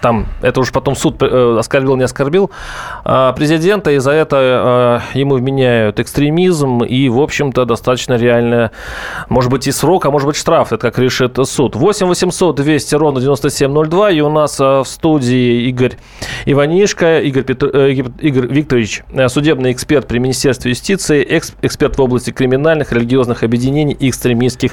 там 0.01 0.27
это 0.41 0.59
уже 0.59 0.71
потом 0.71 0.95
суд 0.95 1.21
э, 1.21 1.57
оскорбил, 1.59 1.95
не 1.95 2.03
оскорбил 2.03 2.51
а, 3.05 3.33
президента, 3.33 3.91
и 3.91 3.99
за 3.99 4.11
это 4.11 5.01
э, 5.13 5.17
ему 5.19 5.35
вменяют 5.35 5.99
экстремизм 5.99 6.83
и, 6.83 7.07
в 7.07 7.19
общем-то, 7.19 7.65
достаточно 7.65 8.15
реально, 8.15 8.71
может 9.29 9.51
быть, 9.51 9.67
и 9.67 9.71
срок, 9.71 10.05
а 10.05 10.11
может 10.11 10.27
быть, 10.27 10.35
штраф, 10.35 10.73
это 10.73 10.91
как 10.91 10.97
решит 10.97 11.37
суд. 11.43 11.75
8 11.75 12.07
800 12.07 12.55
200 12.55 12.95
ровно 12.95 13.21
9702, 13.21 14.11
и 14.11 14.21
у 14.21 14.29
нас 14.29 14.59
э, 14.59 14.63
в 14.63 14.85
студии 14.85 15.67
Игорь 15.69 15.97
Иванишко, 16.45 17.19
Игорь, 17.19 17.43
Петр... 17.43 17.67
Игорь 17.67 18.47
Викторович, 18.47 19.03
судебный 19.27 19.71
эксперт 19.71 20.07
при 20.07 20.17
Министерстве 20.17 20.71
юстиции, 20.71 21.25
эксперт 21.61 21.97
в 21.97 22.01
области 22.01 22.31
криминальных, 22.31 22.91
религиозных 22.91 23.43
объединений 23.43 23.93
и 23.93 24.09
экстремистских 24.09 24.71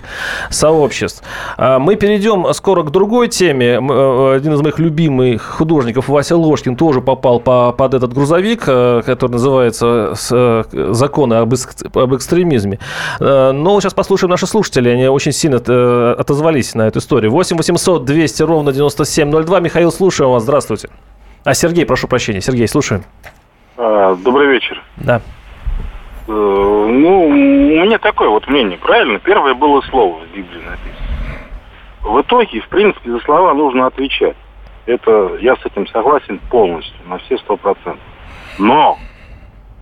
сообществ. 0.50 1.22
А, 1.58 1.78
мы 1.78 1.96
перейдем 1.96 2.52
скоро 2.54 2.82
к 2.82 2.90
другой 2.90 3.28
теме. 3.28 3.76
Один 3.78 4.54
из 4.54 4.60
моих 4.62 4.78
любимых 4.78 5.17
любимый 5.18 5.38
художников 5.38 6.08
Вася 6.08 6.36
Ложкин 6.36 6.76
тоже 6.76 7.00
попал 7.00 7.40
по, 7.40 7.72
под 7.72 7.94
этот 7.94 8.12
грузовик, 8.12 8.64
э, 8.66 9.02
который 9.04 9.32
называется 9.32 10.14
э, 10.30 10.64
«Законы 10.92 11.34
об, 11.34 11.54
об 11.94 12.14
экстремизме». 12.14 12.78
Э, 13.20 13.52
но 13.52 13.80
сейчас 13.80 13.94
послушаем 13.94 14.30
наши 14.30 14.46
слушатели. 14.46 14.88
Они 14.88 15.08
очень 15.08 15.32
сильно 15.32 15.58
отозвались 16.12 16.74
на 16.74 16.86
эту 16.86 17.00
историю. 17.00 17.30
8 17.32 17.56
800 17.56 18.04
200 18.04 18.42
ровно 18.42 18.72
9702. 18.72 19.60
Михаил, 19.60 19.90
слушаем 19.90 20.30
вас. 20.30 20.42
Здравствуйте. 20.42 20.88
А 21.44 21.54
Сергей, 21.54 21.86
прошу 21.86 22.08
прощения. 22.08 22.40
Сергей, 22.40 22.68
слушаем. 22.68 23.04
А, 23.76 24.14
добрый 24.16 24.48
вечер. 24.48 24.82
Да. 24.96 25.20
Ну, 26.26 27.26
у 27.26 27.32
меня 27.32 27.98
такое 27.98 28.28
вот 28.28 28.46
мнение, 28.48 28.78
правильно? 28.78 29.18
Первое 29.18 29.54
было 29.54 29.80
слово 29.82 30.18
в 30.18 30.36
Библии 30.36 30.60
написано. 30.60 30.98
В 32.02 32.20
итоге, 32.20 32.60
в 32.60 32.68
принципе, 32.68 33.10
за 33.10 33.18
слова 33.20 33.54
нужно 33.54 33.86
отвечать. 33.86 34.36
Это 34.88 35.36
я 35.42 35.54
с 35.54 35.66
этим 35.66 35.86
согласен 35.88 36.40
полностью, 36.50 36.96
на 37.04 37.18
все 37.18 37.36
сто 37.36 37.58
процентов. 37.58 38.00
Но 38.58 38.96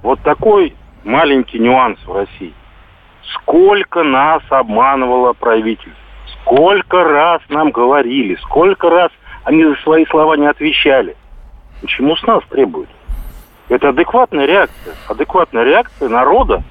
вот 0.02 0.20
такой 0.22 0.74
маленький 1.04 1.60
нюанс 1.60 2.00
в 2.04 2.12
России. 2.12 2.52
Сколько 3.34 4.02
нас 4.02 4.42
обманывало 4.50 5.32
правительство, 5.32 5.92
сколько 6.32 7.04
раз 7.04 7.40
нам 7.48 7.70
говорили, 7.70 8.34
сколько 8.42 8.90
раз 8.90 9.12
они 9.44 9.64
за 9.64 9.76
свои 9.76 10.04
слова 10.06 10.34
не 10.34 10.46
отвечали. 10.46 11.16
Почему 11.80 12.16
с 12.16 12.22
нас 12.24 12.42
требуют? 12.50 12.90
Это 13.68 13.90
адекватная 13.90 14.46
реакция. 14.46 14.94
Адекватная 15.08 15.62
реакция 15.62 16.08
народа 16.08 16.64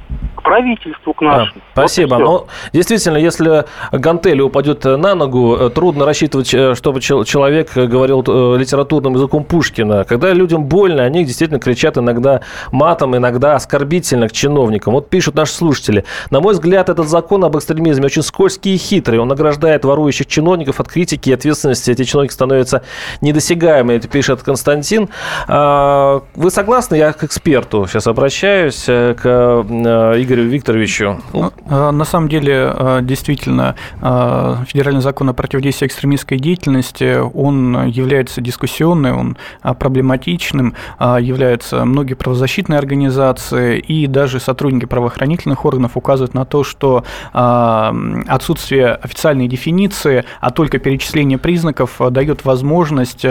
правительству, 0.45 1.13
к 1.13 1.21
нашему. 1.21 1.61
Спасибо. 1.73 2.15
Вот 2.15 2.23
Но 2.23 2.47
действительно, 2.71 3.17
если 3.17 3.65
гантели 3.91 4.41
упадет 4.41 4.85
на 4.85 5.15
ногу, 5.15 5.57
э, 5.59 5.69
трудно 5.69 6.05
рассчитывать, 6.05 6.53
э, 6.53 6.75
чтобы 6.75 7.01
человек 7.01 7.73
говорил 7.73 8.23
э, 8.25 8.57
литературным 8.57 9.15
языком 9.15 9.43
Пушкина. 9.43 10.03
Когда 10.05 10.31
людям 10.31 10.65
больно, 10.65 11.03
они 11.03 11.25
действительно 11.25 11.59
кричат 11.59 11.97
иногда 11.97 12.41
матом, 12.71 13.17
иногда 13.17 13.55
оскорбительно 13.55 14.29
к 14.29 14.31
чиновникам. 14.31 14.93
Вот 14.93 15.09
пишут 15.09 15.35
наши 15.35 15.53
слушатели. 15.53 16.05
На 16.29 16.39
мой 16.39 16.53
взгляд, 16.53 16.89
этот 16.89 17.07
закон 17.07 17.43
об 17.43 17.57
экстремизме 17.57 18.05
очень 18.05 18.21
скользкий 18.21 18.75
и 18.75 18.77
хитрый. 18.77 19.19
Он 19.19 19.27
награждает 19.27 19.83
ворующих 19.83 20.27
чиновников 20.27 20.79
от 20.79 20.87
критики 20.87 21.29
и 21.29 21.33
ответственности. 21.33 21.91
Эти 21.91 22.03
чиновники 22.03 22.33
становятся 22.33 22.83
недосягаемыми, 23.21 23.97
это 23.97 24.07
пишет 24.07 24.43
Константин. 24.43 25.09
А, 25.47 26.21
вы 26.35 26.51
согласны? 26.51 26.95
Я 26.95 27.13
к 27.13 27.23
эксперту 27.23 27.87
сейчас 27.87 28.05
обращаюсь, 28.05 28.83
к 28.85 29.65
Игорю 29.65 30.34
Игорю 30.35 30.49
Викторовичу? 30.49 31.17
Ну, 31.31 31.53
а, 31.69 31.91
на 31.91 32.03
самом 32.03 32.27
деле, 32.27 32.69
а, 32.73 33.01
действительно, 33.01 33.75
а, 34.01 34.63
федеральный 34.67 34.99
закон 34.99 35.29
о 35.29 35.33
противодействии 35.33 35.87
экстремистской 35.87 36.39
деятельности, 36.39 37.17
он 37.33 37.87
является 37.87 38.41
дискуссионным, 38.41 39.17
он 39.17 39.37
проблематичным, 39.79 40.73
являются 40.99 41.85
многие 41.85 42.15
правозащитные 42.15 42.77
организации 42.77 43.79
и 43.79 44.07
даже 44.07 44.39
сотрудники 44.39 44.85
правоохранительных 44.85 45.63
органов 45.63 45.95
указывают 45.95 46.33
на 46.33 46.45
то, 46.45 46.63
что 46.63 47.03
отсутствие 47.31 48.93
официальной 48.93 49.47
дефиниции, 49.47 50.25
а 50.41 50.51
только 50.51 50.79
перечисление 50.79 51.37
признаков 51.37 52.01
дает 52.09 52.43
возможность 52.45 53.25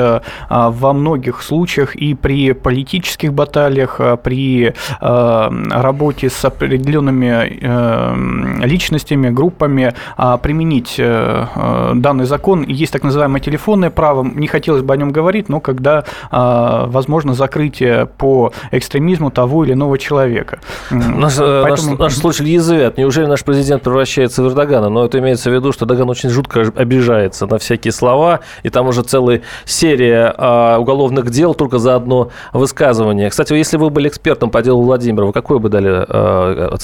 во 0.48 0.92
многих 0.92 1.42
случаях 1.42 1.96
и 1.96 2.14
при 2.14 2.52
политических 2.52 3.32
баталиях, 3.32 4.00
при 4.22 4.72
работе 5.00 6.30
с 6.30 6.44
определенными 6.44 6.93
определенными 6.94 7.58
э, 7.60 8.66
личностями, 8.66 9.30
группами 9.30 9.94
а, 10.16 10.36
применить 10.38 10.96
э, 10.98 11.46
э, 11.54 11.92
данный 11.94 12.24
закон. 12.24 12.62
Есть 12.62 12.92
так 12.92 13.02
называемое 13.02 13.40
телефонное 13.40 13.90
право, 13.90 14.24
не 14.24 14.46
хотелось 14.46 14.82
бы 14.82 14.94
о 14.94 14.96
нем 14.96 15.10
говорить, 15.10 15.48
но 15.48 15.60
когда 15.60 16.04
а, 16.30 16.86
возможно 16.86 17.34
закрытие 17.34 18.06
по 18.06 18.52
экстремизму 18.70 19.30
того 19.30 19.64
или 19.64 19.72
иного 19.72 19.98
человека. 19.98 20.58
Наш, 20.90 21.36
Поэтому... 21.36 21.90
наш, 21.90 21.98
наш 21.98 22.14
слушатель 22.14 22.48
язвят. 22.48 22.98
Неужели 22.98 23.26
наш 23.26 23.44
президент 23.44 23.82
превращается 23.82 24.42
в 24.42 24.48
Эрдогана? 24.48 24.88
Но 24.88 25.04
это 25.04 25.18
имеется 25.18 25.50
в 25.50 25.54
виду, 25.54 25.72
что 25.72 25.84
Эрдоган 25.84 26.10
очень 26.10 26.30
жутко 26.30 26.72
обижается 26.76 27.46
на 27.46 27.58
всякие 27.58 27.92
слова, 27.92 28.40
и 28.62 28.70
там 28.70 28.86
уже 28.86 29.02
целая 29.02 29.42
серия 29.64 30.34
а, 30.36 30.78
уголовных 30.78 31.30
дел 31.30 31.54
только 31.54 31.78
за 31.78 31.96
одно 31.96 32.30
высказывание. 32.52 33.30
Кстати, 33.30 33.52
если 33.54 33.76
вы 33.76 33.90
были 33.90 34.08
экспертом 34.08 34.50
по 34.50 34.62
делу 34.62 34.82
Владимира, 34.82 35.26
вы 35.26 35.32
какой 35.32 35.58
бы 35.58 35.68
дали 35.68 36.04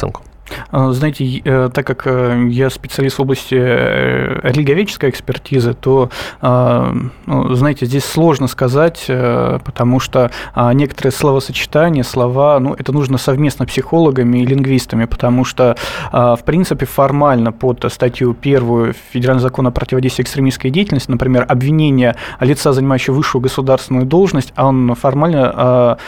оценку? 0.00 0.23
А, 0.71 0.92
знаете, 0.92 1.40
э, 1.45 1.71
так 1.73 1.87
как 1.87 2.07
э, 2.07 2.49
я 2.50 2.71
специалист 2.71 3.19
в 3.19 3.23
области 3.23 3.54
э, 3.59 4.40
религоведческой 4.42 5.11
экспертизы, 5.11 5.75
то, 5.75 6.11
а, 6.40 6.95
ну, 7.26 7.54
знаете, 7.54 7.87
здесь 7.87 8.04
сложно 8.04 8.49
сказать, 8.49 9.04
потому 9.07 10.00
что 10.00 10.30
а, 10.54 10.73
некоторые 10.73 11.12
словосочетания, 11.12 12.02
слова, 12.02 12.59
ну, 12.61 12.75
это 12.78 12.92
нужно 12.92 13.19
совместно 13.19 13.66
психологами 13.66 14.38
и 14.38 14.47
лингвистами, 14.47 15.04
потому 15.04 15.45
что, 15.45 15.76
в 16.12 16.40
принципе, 16.45 16.87
формально 16.87 17.52
под 17.52 17.85
статью 17.92 18.35
первую 18.35 18.95
Федерального 19.12 19.42
закона 19.42 19.69
о 19.69 19.73
противодействии 19.73 20.23
экстремистской 20.23 20.71
деятельности, 20.71 21.11
например, 21.11 21.45
обвинение 21.49 22.16
лица, 22.40 22.73
занимающего 22.73 23.14
высшую 23.14 23.42
государственную 23.42 24.07
должность, 24.07 24.52
он 24.57 24.95
формально 24.95 25.99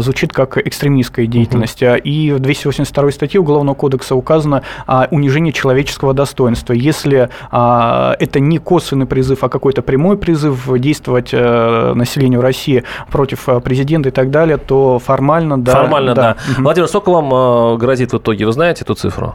звучит 0.00 0.32
как 0.32 0.56
экстремистская 0.58 1.26
деятельность. 1.26 1.82
Угу. 1.82 1.94
И 2.04 2.32
в 2.32 2.40
282 2.40 3.10
статье 3.12 3.40
Уголовного 3.40 3.74
кодекса 3.74 3.89
кодекса 3.90 4.14
указано 4.14 4.62
а, 4.86 5.08
унижение 5.10 5.52
человеческого 5.52 6.14
достоинства. 6.14 6.72
Если 6.72 7.28
а, 7.50 8.16
это 8.18 8.40
не 8.40 8.58
косвенный 8.58 9.06
призыв, 9.06 9.44
а 9.44 9.48
какой-то 9.48 9.82
прямой 9.82 10.16
призыв 10.16 10.68
действовать 10.78 11.30
а, 11.32 11.94
населению 11.94 12.40
России 12.40 12.84
против 13.10 13.48
а, 13.48 13.60
президента 13.60 14.08
и 14.08 14.12
так 14.12 14.30
далее, 14.30 14.56
то 14.56 14.98
формально 14.98 15.58
да. 15.60 15.72
Формально 15.72 16.14
да. 16.14 16.22
да. 16.22 16.52
Угу. 16.52 16.62
Владимир, 16.62 16.88
сколько 16.88 17.10
вам 17.10 17.30
а, 17.32 17.76
грозит 17.76 18.12
в 18.12 18.18
итоге? 18.18 18.46
Вы 18.46 18.52
знаете 18.52 18.84
эту 18.84 18.94
цифру? 18.94 19.34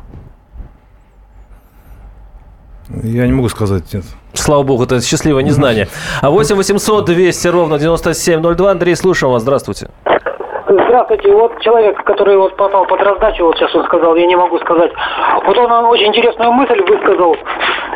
Я 3.03 3.25
не 3.25 3.33
могу 3.33 3.49
сказать, 3.49 3.93
нет. 3.93 4.05
Слава 4.33 4.63
богу, 4.63 4.83
это 4.83 5.01
счастливое 5.01 5.43
незнание. 5.43 5.87
А 6.21 6.29
8 6.29 6.55
800 6.55 7.05
200 7.05 7.47
ровно 7.47 7.79
9702. 7.79 8.71
Андрей, 8.71 8.95
слушаем 8.95 9.33
вас. 9.33 9.41
Здравствуйте. 9.41 9.89
Здравствуйте. 10.95 11.29
Вот 11.33 11.59
человек, 11.59 12.01
который 12.05 12.37
вот 12.37 12.55
попал 12.55 12.85
под 12.85 13.01
раздачу, 13.01 13.43
вот 13.43 13.57
сейчас 13.57 13.75
он 13.75 13.83
сказал, 13.83 14.15
я 14.15 14.25
не 14.25 14.37
могу 14.37 14.57
сказать. 14.59 14.93
Вот 15.45 15.57
он 15.57 15.69
очень 15.87 16.07
интересную 16.07 16.53
мысль 16.53 16.81
высказал, 16.83 17.35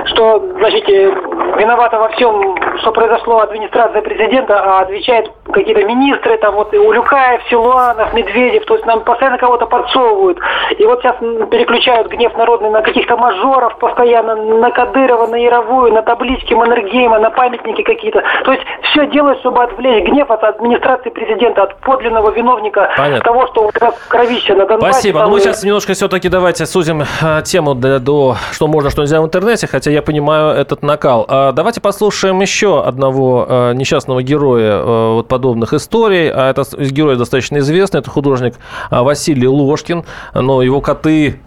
что, 0.08 0.40
значит, 0.58 0.84
э, 0.90 1.10
виновата 1.58 1.98
во 1.98 2.10
всем, 2.10 2.58
что 2.80 2.92
произошло 2.92 3.40
администрация 3.40 4.02
президента, 4.02 4.62
а 4.62 4.82
отвечают 4.82 5.32
какие-то 5.52 5.84
министры, 5.86 6.38
там 6.40 6.56
вот 6.56 6.74
Улюкаев, 6.74 7.42
Силуанов, 7.50 8.14
Медведев, 8.14 8.66
то 8.66 8.76
есть 8.76 8.86
нам 8.86 9.02
постоянно 9.06 9.38
кого-то 9.38 9.66
подсовывают. 9.66 10.38
И 10.78 10.86
вот 10.86 11.02
сейчас 11.02 11.16
переключают 11.50 12.10
гнев 12.10 12.36
народный 12.38 12.70
на 12.70 12.82
каких-то 12.82 13.16
мажоров 13.16 13.78
постоянно, 13.78 14.36
на 14.36 14.72
Кадырова, 14.72 15.28
на 15.28 15.36
Яровую, 15.36 15.94
на 15.94 16.02
таблички 16.02 16.54
Маннергейма, 16.54 17.20
на 17.20 17.30
памятники 17.30 17.82
какие-то. 17.82 18.24
То 18.44 18.52
есть 18.52 18.64
все 18.92 19.08
делают, 19.08 19.40
чтобы 19.40 19.64
отвлечь 19.64 20.06
гнев 20.06 20.30
от 20.30 20.44
администрации 20.44 21.10
президента, 21.10 21.64
от 21.64 21.80
подлинного 21.80 22.32
виновника 22.32 22.89
Понятно. 22.98 23.24
того, 23.24 23.48
что 23.48 23.72
кровище 24.08 24.56
на 24.56 24.66
Донбассе. 24.66 24.94
Спасибо. 24.94 25.24
Ну, 25.24 25.30
мы 25.30 25.40
сейчас 25.40 25.64
немножко 25.64 25.94
все-таки 25.94 26.30
давайте 26.30 26.66
сузим 26.66 27.04
э, 27.22 27.42
тему 27.44 27.76
до, 27.76 28.00
до 28.00 28.38
что 28.52 28.68
можно, 28.68 28.90
что 28.90 29.02
нельзя 29.02 29.22
в 29.22 29.26
интернете, 29.26 29.68
хотя 29.68 29.92
я 29.92 30.02
понимаю 30.02 30.56
этот 30.56 30.82
накал. 30.82 31.26
А 31.28 31.52
давайте 31.52 31.82
послушаем 31.82 32.40
еще 32.42 32.84
одного 32.84 33.46
э, 33.48 33.74
несчастного 33.74 34.24
героя 34.24 34.74
э, 34.74 35.14
вот 35.14 35.28
подобных 35.28 35.74
историй. 35.74 36.30
А 36.30 36.50
это 36.50 36.64
герой 36.78 37.16
достаточно 37.16 37.58
известный, 37.60 38.00
это 38.00 38.10
художник 38.10 38.56
Василий 38.90 39.48
Ложкин, 39.48 40.04
но 40.34 40.62
его 40.62 40.82
коты 40.82 41.40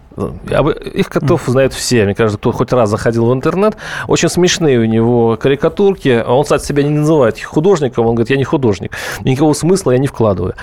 их 0.94 1.08
котов 1.08 1.42
знают 1.46 1.72
все. 1.72 2.04
Мне 2.04 2.14
кажется, 2.14 2.38
кто 2.38 2.52
хоть 2.52 2.72
раз 2.72 2.90
заходил 2.90 3.26
в 3.26 3.32
интернет. 3.32 3.76
Очень 4.08 4.28
смешные 4.28 4.78
у 4.78 4.84
него 4.84 5.36
карикатурки. 5.36 6.22
Он, 6.26 6.42
кстати, 6.42 6.64
себя 6.64 6.82
не 6.82 6.90
называет 6.90 7.40
художником. 7.42 8.06
Он 8.06 8.14
говорит, 8.14 8.30
я 8.30 8.36
не 8.36 8.44
художник. 8.44 8.92
Никакого 9.24 9.52
смысла 9.52 9.92
я 9.92 9.98
не 9.98 10.06
вкладываю. 10.06 10.54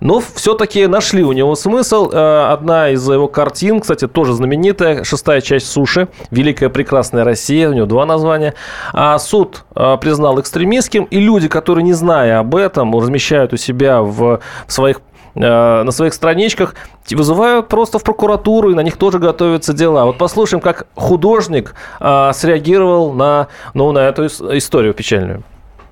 Но 0.00 0.22
все-таки 0.34 0.86
нашли 0.86 1.22
у 1.22 1.32
него 1.32 1.54
смысл. 1.54 2.10
Э, 2.12 2.52
одна 2.52 2.90
из 2.90 3.08
его 3.08 3.28
картин, 3.28 3.80
кстати, 3.80 4.06
тоже 4.08 4.34
знаменитая. 4.34 5.04
Шестая 5.04 5.40
часть 5.40 5.68
«Суши». 5.68 6.08
Великая 6.30 6.68
прекрасная 6.68 7.24
Россия. 7.24 7.68
У 7.68 7.72
него 7.72 7.86
два 7.86 8.06
названия. 8.06 8.54
А 8.92 9.18
суд 9.18 9.64
э, 9.74 9.96
признал 10.00 10.40
экстремистским. 10.40 11.04
И 11.04 11.20
люди, 11.20 11.48
которые, 11.48 11.84
не 11.84 11.92
зная 11.92 12.40
об 12.40 12.54
этом, 12.54 12.94
размещают 12.98 13.52
у 13.52 13.56
себя 13.56 14.02
в 14.02 14.40
своих 14.66 15.00
на 15.36 15.90
своих 15.90 16.14
страничках 16.14 16.74
вызывают 17.10 17.68
просто 17.68 17.98
в 17.98 18.04
прокуратуру, 18.04 18.70
и 18.70 18.74
на 18.74 18.80
них 18.80 18.96
тоже 18.96 19.18
готовятся 19.18 19.72
дела. 19.72 20.04
Вот 20.06 20.18
послушаем, 20.18 20.60
как 20.60 20.86
художник 20.94 21.74
э, 22.00 22.30
среагировал 22.34 23.12
на, 23.12 23.48
ну, 23.74 23.92
на 23.92 24.00
эту 24.08 24.26
историю 24.26 24.94
печальную. 24.94 25.44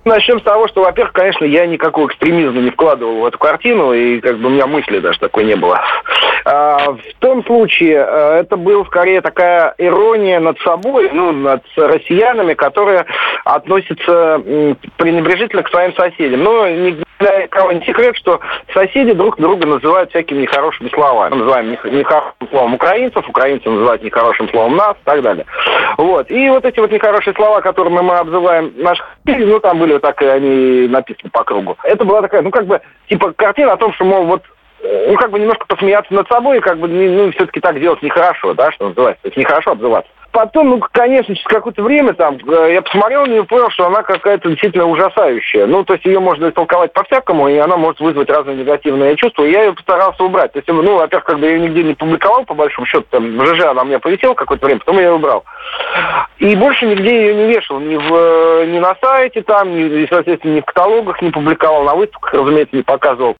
Начнем 0.05 0.39
с 0.39 0.43
того, 0.43 0.69
что, 0.69 0.83
во-первых, 0.83 1.15
конечно, 1.15 1.45
я 1.45 1.67
никакого 1.67 2.09
экстремизма 2.09 2.61
не 2.61 2.71
вкладывал 2.71 3.21
в 3.21 3.27
эту 3.27 3.39
картину, 3.39 3.93
и 3.95 4.21
как 4.21 4.39
бы 4.39 4.49
у 4.49 4.51
меня 4.51 4.67
мысли 4.67 4.99
даже 4.99 5.19
такой 5.19 5.45
не 5.45 5.57
было. 5.57 5.81
А, 6.45 6.93
в 6.93 7.15
том 7.21 7.43
случае 7.45 8.05
а, 8.05 8.41
это 8.41 8.57
была 8.57 8.85
скорее 8.85 9.23
такая 9.23 9.75
ирония 9.79 10.41
над 10.41 10.59
собой, 10.61 11.11
ну, 11.11 11.33
над 11.33 11.63
россиянами, 11.77 12.53
которые 12.53 13.07
относятся 13.45 14.43
пренебрежительно 14.99 15.63
к 15.63 15.71
своим 15.71 15.95
соседям. 15.95 16.43
Но 16.45 16.69
ни 16.69 16.91
для 16.91 17.49
не 17.73 17.87
секрет, 17.87 18.17
что 18.17 18.41
соседи 18.75 19.13
друг 19.13 19.39
друга 19.39 19.67
называют 19.67 20.11
всякими 20.11 20.43
нехорошими 20.43 20.91
словами. 20.91 21.33
Мы 21.33 21.39
называем 21.39 21.71
нехорошим 21.71 22.49
словом 22.51 22.75
украинцев, 22.75 23.29
украинцы 23.29 23.71
называют 23.71 24.03
нехорошим 24.03 24.49
словом 24.51 24.77
нас 24.77 24.95
и 24.95 25.05
так 25.05 25.23
далее. 25.23 25.47
Вот. 25.97 26.31
И 26.31 26.51
вот 26.51 26.65
эти 26.65 26.79
вот 26.81 26.91
нехорошие 26.91 27.35
слова, 27.35 27.61
которыми 27.61 28.01
мы 28.01 28.17
обзываем 28.17 28.73
наших 28.77 29.07
ну, 29.27 29.59
там 29.61 29.79
были 29.79 29.94
вот 29.95 30.03
так, 30.03 30.21
и 30.23 30.27
они 30.27 30.89
написаны 30.89 31.31
по 31.31 31.45
кругу. 31.45 31.77
Это 31.85 32.05
была 32.05 32.23
такая, 32.23 32.43
ну, 32.43 32.51
как 32.51 32.67
бы, 32.67 32.81
типа, 33.09 33.33
картина 33.33 33.73
о 33.73 33.77
том, 33.77 33.93
что, 33.95 34.05
мол, 34.05 34.25
вот 34.27 34.43
э, 34.81 35.07
ну, 35.11 35.17
как 35.17 35.31
бы 35.31 35.39
немножко 35.39 35.67
посмеяться 35.67 36.13
над 36.13 36.29
собой, 36.29 36.61
как 36.61 36.79
бы, 36.79 36.89
ну, 36.89 37.31
все-таки 37.33 37.61
так 37.61 37.81
делать 37.81 38.03
нехорошо, 38.03 38.55
да, 38.55 38.71
что 38.73 38.89
называется. 38.89 39.23
То 39.23 39.29
есть 39.29 39.39
нехорошо 39.39 39.73
обзываться. 39.73 40.11
Потом, 40.35 40.69
ну, 40.69 40.81
конечно, 40.91 41.33
через 41.33 41.47
какое-то 41.47 41.81
время 41.81 42.13
там 42.13 42.37
э, 42.45 42.73
я 42.73 42.83
посмотрел 42.83 43.25
на 43.25 43.31
нее 43.31 43.45
понял, 43.45 43.71
что 43.71 43.87
она 43.87 44.03
какая-то 44.03 44.49
действительно 44.49 44.87
ужасающая. 44.87 45.65
Ну, 45.69 45.85
то 45.85 45.93
есть 45.93 46.05
ее 46.05 46.19
можно 46.19 46.51
толковать 46.51 46.93
по-всякому, 46.93 47.47
и 47.49 47.57
она 47.57 47.77
может 47.77 48.01
вызвать 48.01 48.29
разные 48.29 48.57
негативные 48.57 49.15
чувства. 49.15 49.45
И 49.45 49.53
я 49.53 49.63
ее 49.63 49.75
постарался 49.75 50.25
убрать. 50.25 50.51
То 50.51 50.59
есть, 50.59 50.67
ну, 50.67 50.97
во-первых, 50.97 51.25
когда 51.25 51.47
я 51.47 51.55
ее 51.55 51.61
нигде 51.61 51.85
не 51.85 51.95
публиковал, 51.95 52.45
по 52.45 52.55
большому 52.55 52.85
счету, 52.85 53.07
там, 53.11 53.39
в 53.39 53.47
ЖЖ 53.47 53.67
она 53.67 53.83
у 53.83 53.85
меня 53.85 54.01
полетела 54.01 54.35
какое-то 54.35 54.67
время, 54.67 54.81
потом 54.81 54.97
я 54.97 55.05
ее 55.05 55.13
убрал. 55.13 55.45
И 56.39 56.57
больше 56.57 56.87
нигде 56.87 57.15
ее 57.15 57.35
не 57.37 57.55
вешал. 57.55 57.79
Ни, 57.79 57.95
в, 57.95 58.13
э, 58.13 58.67
ни 58.67 58.81
на 58.81 58.97
сайте 59.01 59.41
там, 59.43 59.73
ни, 59.73 60.05
соответственно, 60.11 60.57
ни 60.57 60.61
в 60.63 60.65
каталогах 60.65 61.23
не 61.23 61.31
публиковал, 61.31 61.85
на 61.85 61.95
выставках, 61.95 62.35
разумеется, 62.35 62.75
не 62.75 62.83
показывал. 62.83 63.37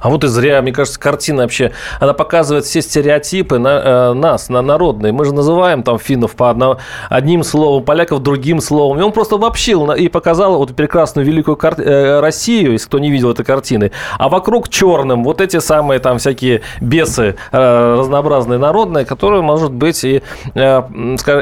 А 0.00 0.08
вот 0.10 0.24
и 0.24 0.28
зря, 0.28 0.62
мне 0.62 0.72
кажется, 0.72 0.98
картина 0.98 1.42
вообще, 1.42 1.72
она 1.98 2.12
показывает 2.12 2.64
все 2.64 2.82
стереотипы 2.82 3.58
на, 3.58 3.68
э, 3.68 4.12
нас, 4.14 4.48
на 4.48 4.62
народные. 4.62 5.12
Мы 5.12 5.24
же 5.24 5.34
называем 5.34 5.82
там 5.82 5.98
финнов 5.98 6.36
по 6.36 6.50
одно, 6.50 6.78
одним 7.08 7.42
словом, 7.42 7.84
поляков 7.84 8.20
другим 8.20 8.60
словом. 8.60 8.98
И 8.98 9.02
он 9.02 9.12
просто 9.12 9.36
обобщил 9.36 9.90
и 9.92 10.08
показал 10.08 10.58
вот 10.58 10.74
прекрасную 10.74 11.26
великую 11.26 11.56
кар... 11.56 11.74
э, 11.78 12.20
Россию, 12.20 12.72
если 12.72 12.86
кто 12.86 12.98
не 12.98 13.10
видел 13.10 13.30
этой 13.30 13.44
картины. 13.44 13.92
А 14.18 14.28
вокруг 14.28 14.68
черным 14.68 15.24
вот 15.24 15.40
эти 15.40 15.58
самые 15.58 16.00
там 16.00 16.18
всякие 16.18 16.62
бесы 16.80 17.36
э, 17.52 17.96
разнообразные 17.98 18.58
народные, 18.58 19.04
которые, 19.04 19.42
может 19.42 19.72
быть, 19.72 20.04
и, 20.04 20.22
э, 20.54 20.82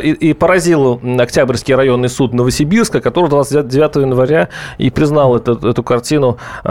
и, 0.03 0.13
и 0.13 0.33
поразил 0.33 1.01
Октябрьский 1.19 1.75
районный 1.75 2.09
суд 2.09 2.35
Новосибирска, 2.35 3.01
который 3.01 3.31
29 3.31 3.97
января 3.97 4.49
и 4.79 4.91
признал 4.91 5.37
эту, 5.37 5.55
эту 5.69 5.83
картину 5.83 6.39
э, 6.65 6.71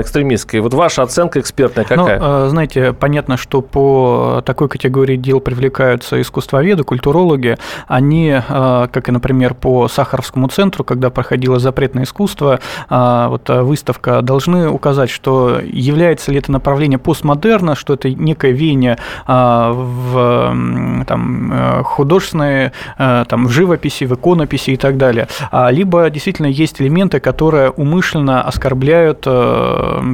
экстремистской. 0.00 0.60
Вот 0.60 0.74
ваша 0.74 1.02
оценка 1.08 1.40
экспертная 1.40 1.86
ну, 1.90 1.96
какая? 1.96 2.18
Ну, 2.20 2.48
знаете, 2.48 2.92
понятно, 2.92 3.36
что 3.36 3.62
по 3.62 4.42
такой 4.44 4.68
категории 4.68 5.16
дел 5.16 5.40
привлекаются 5.40 6.20
искусствоведы, 6.20 6.84
культурологи. 6.84 7.56
Они, 7.86 8.30
э, 8.30 8.88
как 8.92 9.08
и, 9.08 9.12
например, 9.12 9.54
по 9.54 9.88
Сахаровскому 9.88 10.48
центру, 10.48 10.84
когда 10.84 11.10
проходило 11.10 11.58
запретное 11.58 12.04
искусство, 12.04 12.60
э, 12.88 13.26
вот 13.28 13.48
выставка, 13.48 14.22
должны 14.22 14.68
указать, 14.68 15.10
что 15.10 15.60
является 15.64 16.30
ли 16.30 16.38
это 16.38 16.52
направление 16.52 16.98
постмодерна, 16.98 17.74
что 17.74 17.94
это 17.94 18.10
некое 18.10 18.52
веяние 18.52 18.98
в 19.26 21.04
там, 21.06 21.82
художественной, 21.84 22.72
там, 22.96 23.46
в 23.46 23.50
живописи, 23.50 24.04
в 24.04 24.14
иконописи 24.14 24.70
и 24.70 24.76
так 24.76 24.96
далее. 24.96 25.28
А, 25.50 25.70
либо 25.70 26.08
действительно 26.10 26.46
есть 26.46 26.80
элементы, 26.80 27.20
которые 27.20 27.70
умышленно 27.70 28.42
оскорбляют 28.42 29.20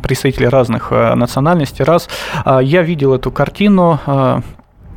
представителей 0.03 0.49
разных 0.49 0.84
национальностей, 0.91 1.85
раз. 1.85 2.09
А, 2.45 2.61
я 2.61 2.83
видел 2.83 3.15
эту 3.15 3.31
картину, 3.31 4.01
э, 4.07 4.41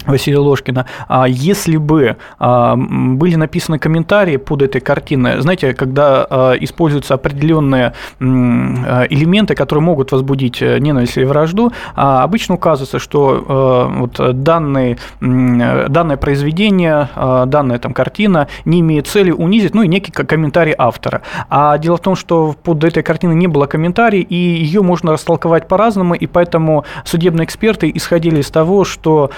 Василия 0.07 0.39
Ложкина, 0.39 0.85
а 1.07 1.27
если 1.27 1.77
бы 1.77 2.17
а, 2.39 2.75
были 2.77 3.35
написаны 3.35 3.77
комментарии 3.79 4.37
под 4.37 4.61
этой 4.61 4.81
картиной, 4.81 5.41
знаете, 5.41 5.73
когда 5.73 6.25
а, 6.29 6.53
используются 6.53 7.13
определенные 7.13 7.93
элементы, 8.19 9.55
которые 9.55 9.83
могут 9.83 10.11
возбудить 10.11 10.61
э, 10.61 10.79
ненависть 10.79 11.17
или 11.17 11.25
вражду, 11.25 11.71
обычно 11.95 12.55
указывается, 12.55 12.99
что 12.99 13.89
э, 13.91 13.99
вот 13.99 14.41
данные, 14.41 14.97
данное 15.19 16.17
произведение, 16.17 17.09
данная 17.15 17.79
там 17.79 17.93
картина 17.93 18.47
не 18.65 18.79
имеет 18.79 19.07
цели 19.07 19.31
унизить, 19.31 19.73
ну 19.73 19.83
и 19.83 19.87
некий 19.87 20.11
комментарий 20.11 20.73
автора. 20.77 21.21
А 21.49 21.77
дело 21.77 21.97
в 21.97 22.01
том, 22.01 22.15
что 22.15 22.55
под 22.63 22.83
этой 22.83 23.03
картиной 23.03 23.35
не 23.35 23.47
было 23.47 23.65
комментариев, 23.65 24.25
и 24.29 24.35
ее 24.35 24.81
можно 24.81 25.11
растолковать 25.11 25.67
по-разному, 25.67 26.13
и 26.13 26.27
поэтому 26.27 26.85
судебные 27.05 27.45
эксперты 27.45 27.91
исходили 27.93 28.41
из 28.41 28.49
того, 28.49 28.85
что 28.85 29.31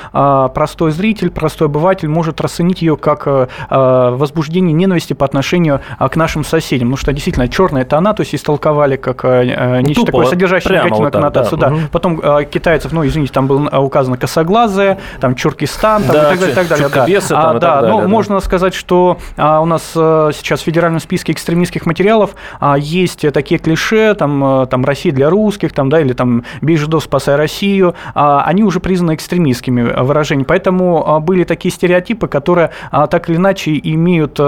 простой 0.59 0.91
зритель, 0.91 1.31
простой 1.31 1.67
обыватель 1.67 2.09
может 2.09 2.41
расценить 2.41 2.81
ее 2.81 2.97
как 2.97 3.27
э, 3.27 3.47
э, 3.69 4.09
возбуждение 4.11 4.73
ненависти 4.73 5.13
по 5.13 5.23
отношению 5.23 5.79
э, 5.97 6.09
к 6.09 6.17
нашим 6.17 6.43
соседям. 6.43 6.89
Потому 6.89 6.97
что 6.97 7.13
действительно 7.13 7.47
черная 7.47 7.85
тона, 7.85 8.13
то 8.13 8.23
есть 8.23 8.35
истолковали 8.35 8.97
как 8.97 9.23
нечто 9.23 10.01
Тупо, 10.01 10.05
такое, 10.07 10.25
содержащее 10.25 10.73
негативную 10.73 11.03
вот 11.03 11.13
коннотацию. 11.13 11.57
Да. 11.57 11.69
Да. 11.69 11.75
Угу. 11.75 11.81
Потом 11.93 12.21
китайцев, 12.47 12.91
ну, 12.91 13.07
извините, 13.07 13.31
там 13.31 13.47
было 13.47 13.69
указано 13.79 14.17
косоглазые, 14.17 14.99
там 15.21 15.35
Чуркистан, 15.35 16.03
там, 16.03 16.11
да, 16.11 16.33
и 16.33 16.37
так 16.37 16.39
далее. 16.39 16.55
Так 16.55 16.67
далее 16.67 16.89
да. 17.21 17.27
Там, 17.29 17.37
а, 17.39 17.53
да, 17.53 17.81
далее, 17.81 17.91
ну, 17.93 18.01
да. 18.01 18.07
можно 18.09 18.41
сказать, 18.41 18.73
что 18.73 19.17
а, 19.37 19.61
у 19.61 19.65
нас 19.65 19.83
сейчас 19.93 20.59
в 20.59 20.63
федеральном 20.63 20.99
списке 20.99 21.31
экстремистских 21.31 21.85
материалов 21.85 22.31
а, 22.59 22.77
есть 22.77 23.21
такие 23.31 23.61
клише, 23.61 24.13
там, 24.15 24.67
там 24.69 24.83
Россия 24.83 25.13
для 25.13 25.29
русских, 25.29 25.71
там, 25.71 25.89
да, 25.89 26.01
или 26.01 26.11
там 26.11 26.43
бей 26.59 26.75
жидов, 26.75 27.05
спасай 27.05 27.37
Россию, 27.37 27.95
а, 28.13 28.43
они 28.43 28.65
уже 28.65 28.81
признаны 28.81 29.15
экстремистскими 29.15 30.03
выражениями 30.03 30.48
Поэтому 30.49 31.19
были 31.21 31.43
такие 31.43 31.71
стереотипы, 31.71 32.27
которые 32.27 32.71
так 32.91 33.29
или 33.29 33.37
иначе 33.37 33.79
имеют 33.83 34.39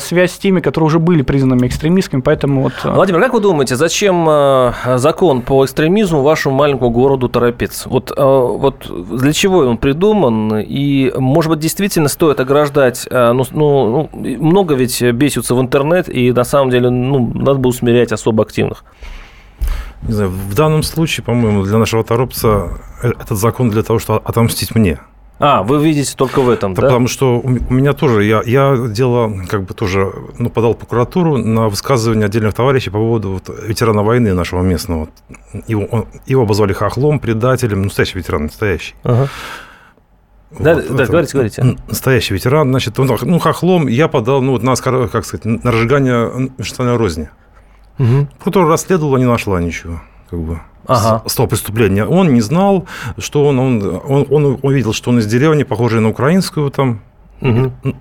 связь 0.00 0.32
с 0.32 0.38
теми, 0.38 0.58
которые 0.58 0.88
уже 0.88 0.98
были 0.98 1.22
признанными 1.22 1.68
экстремистскими. 1.68 2.22
Поэтому 2.22 2.62
вот... 2.62 2.72
Владимир, 2.82 3.22
как 3.22 3.34
вы 3.34 3.40
думаете, 3.40 3.76
зачем 3.76 4.28
закон 4.96 5.42
по 5.42 5.64
экстремизму 5.64 6.22
вашему 6.22 6.56
маленькому 6.56 6.90
городу 6.90 7.28
Торопец? 7.28 7.86
Вот, 7.86 8.12
вот 8.16 8.90
для 9.16 9.32
чего 9.32 9.58
он 9.58 9.78
придуман? 9.78 10.58
И, 10.58 11.12
может 11.16 11.50
быть, 11.50 11.60
действительно 11.60 12.08
стоит 12.08 12.40
ограждать... 12.40 13.06
Ну, 13.10 13.44
ну, 13.52 14.08
ну 14.12 14.36
много 14.40 14.74
ведь 14.74 15.00
бесятся 15.02 15.54
в 15.54 15.60
интернет, 15.60 16.08
и 16.08 16.32
на 16.32 16.42
самом 16.42 16.70
деле 16.70 16.90
ну, 16.90 17.30
надо 17.32 17.60
бы 17.60 17.68
усмирять 17.68 18.10
особо 18.10 18.42
активных. 18.42 18.84
Не 20.02 20.12
знаю, 20.12 20.30
в 20.30 20.54
данном 20.54 20.82
случае, 20.82 21.24
по-моему, 21.24 21.62
для 21.64 21.78
нашего 21.78 22.02
торопца 22.04 22.68
э, 23.02 23.10
этот 23.20 23.36
закон 23.38 23.70
для 23.70 23.82
того, 23.82 23.98
чтобы 23.98 24.20
отомстить 24.20 24.74
мне. 24.74 24.98
А, 25.40 25.62
вы 25.62 25.82
видите 25.82 26.16
только 26.16 26.40
в 26.40 26.50
этом, 26.50 26.74
да? 26.74 26.82
Потому 26.82 27.06
что 27.06 27.38
у 27.38 27.48
меня 27.48 27.92
тоже, 27.92 28.24
я, 28.24 28.42
я 28.44 28.76
делал, 28.88 29.32
как 29.48 29.64
бы 29.64 29.74
тоже, 29.74 30.12
ну, 30.36 30.50
подал 30.50 30.74
прокуратуру 30.74 31.36
на 31.36 31.68
высказывание 31.68 32.26
отдельных 32.26 32.54
товарищей 32.54 32.90
по 32.90 32.98
поводу 32.98 33.30
вот, 33.30 33.48
ветерана 33.66 34.02
войны 34.02 34.34
нашего 34.34 34.62
местного. 34.62 35.08
Его, 35.68 35.84
он, 35.84 36.06
его 36.26 36.42
обозвали 36.42 36.72
хохлом, 36.72 37.20
предателем, 37.20 37.82
настоящий 37.82 38.18
ветеран, 38.18 38.44
настоящий. 38.44 38.94
Ага. 39.04 39.28
Вот, 40.50 40.62
да, 40.62 40.74
да, 40.74 41.06
говорите, 41.06 41.32
говорите. 41.34 41.76
Настоящий 41.86 42.34
ветеран, 42.34 42.70
значит, 42.70 42.98
он, 42.98 43.08
ну, 43.22 43.38
хохлом 43.38 43.86
я 43.86 44.08
подал, 44.08 44.42
ну, 44.42 44.52
вот 44.52 44.62
на, 44.62 44.74
как 44.74 45.24
сказать, 45.24 45.44
на 45.44 45.70
разжигание 45.70 46.50
национальной 46.56 46.98
розни. 46.98 47.28
Угу. 47.98 48.28
Прокуратура 48.38 48.68
расследовала, 48.68 49.18
не 49.18 49.26
нашла 49.26 49.60
ничего, 49.60 50.00
как 50.30 50.40
бы. 50.40 50.60
Ага. 50.86 51.22
С, 51.26 51.32
с 51.32 51.34
того 51.34 51.48
преступления. 51.48 52.06
Он 52.06 52.32
не 52.32 52.40
знал, 52.40 52.86
что 53.18 53.46
он, 53.46 53.58
он, 53.58 54.00
он, 54.04 54.26
он 54.30 54.58
увидел, 54.62 54.92
что 54.92 55.10
он 55.10 55.18
из 55.18 55.26
деревни, 55.26 55.64
похожей 55.64 56.00
на 56.00 56.08
украинскую 56.08 56.70
там. 56.70 57.00
Угу. 57.40 57.94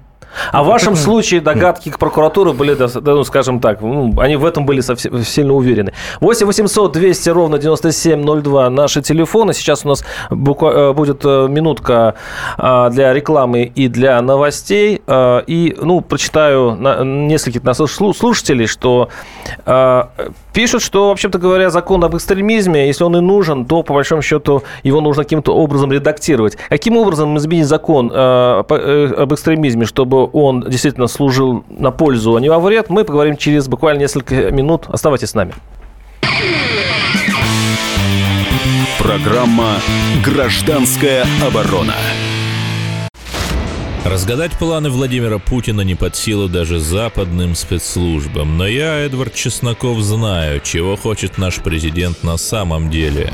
А 0.52 0.64
в 0.64 0.68
вашем 0.68 0.96
случае 0.96 1.42
догадки 1.42 1.90
к 1.90 2.00
прокуратуре 2.00 2.54
были, 2.54 2.78
ну, 3.02 3.24
скажем 3.24 3.60
так, 3.60 3.82
ну, 3.82 4.14
они 4.20 4.36
в 4.36 4.46
этом 4.46 4.66
были 4.66 4.82
совсем, 4.82 5.24
сильно 5.24 5.54
уверены. 5.54 5.94
8 6.22 6.46
800 6.46 6.92
200 6.92 7.30
ровно 7.30 7.58
9702 7.58 8.70
наши 8.70 9.02
телефоны. 9.02 9.54
Сейчас 9.54 9.86
у 9.86 9.90
нас 9.90 10.04
э, 10.30 10.36
будет 10.36 11.22
э, 11.26 11.48
минутка 11.50 12.16
э, 12.58 12.90
для 12.92 13.14
рекламы 13.14 13.64
и 13.64 13.88
для 13.88 14.22
новостей. 14.22 15.02
И, 15.08 15.76
ну, 15.82 16.02
прочитаю 16.02 16.78
нескольких 17.04 17.64
наших 17.64 17.90
слушателей, 17.90 18.68
что 18.68 19.10
пишут, 20.54 20.82
что, 20.82 21.10
вообще-то 21.10 21.38
говоря, 21.40 21.70
закон 21.70 22.04
об 22.04 22.16
экстремизме, 22.16 22.88
если 22.88 23.04
он 23.04 23.16
и 23.18 23.20
нужен, 23.20 23.66
то, 23.66 23.84
по 23.84 23.94
большому 23.94 24.22
счету, 24.22 24.64
его 24.84 25.02
нужно 25.02 25.24
каким-то 25.24 25.56
образом 25.56 25.92
редактировать. 25.92 26.58
Каким 26.70 26.98
образом 26.98 27.38
изменить 27.38 27.68
закон 27.68 28.12
об 28.14 29.34
экстремизме, 29.34 29.86
чтобы 30.08 30.30
он 30.32 30.62
действительно 30.62 31.08
служил 31.08 31.66
на 31.70 31.92
пользу, 31.92 32.38
а 32.38 32.40
не 32.40 32.48
во 32.48 32.60
вред, 32.60 32.90
мы 32.90 33.04
поговорим 33.04 33.36
через 33.36 33.68
буквально 33.68 34.00
несколько 34.00 34.52
минут. 34.52 34.86
Оставайтесь 34.88 35.32
с 35.32 35.34
нами. 35.34 35.54
Программа 38.98 39.76
«Гражданская 40.24 41.26
оборона». 41.46 41.94
Разгадать 44.06 44.58
планы 44.58 44.90
Владимира 44.90 45.40
Путина 45.40 45.82
не 45.82 45.96
под 45.96 46.16
силу 46.16 46.48
даже 46.48 46.80
западным 46.80 47.56
спецслужбам. 47.56 48.58
Но 48.58 48.66
я, 48.66 49.00
Эдвард 49.00 49.34
Чесноков, 49.34 50.00
знаю, 50.00 50.62
чего 50.62 50.96
хочет 50.96 51.38
наш 51.38 51.56
президент 51.58 52.24
на 52.24 52.38
самом 52.38 52.90
деле. 52.90 53.34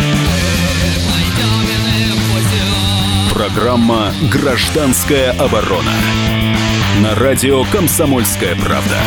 Программа 3.41 4.13
«Гражданская 4.31 5.31
оборона». 5.31 5.91
На 7.01 7.15
радио 7.15 7.63
«Комсомольская 7.63 8.55
правда». 8.55 8.99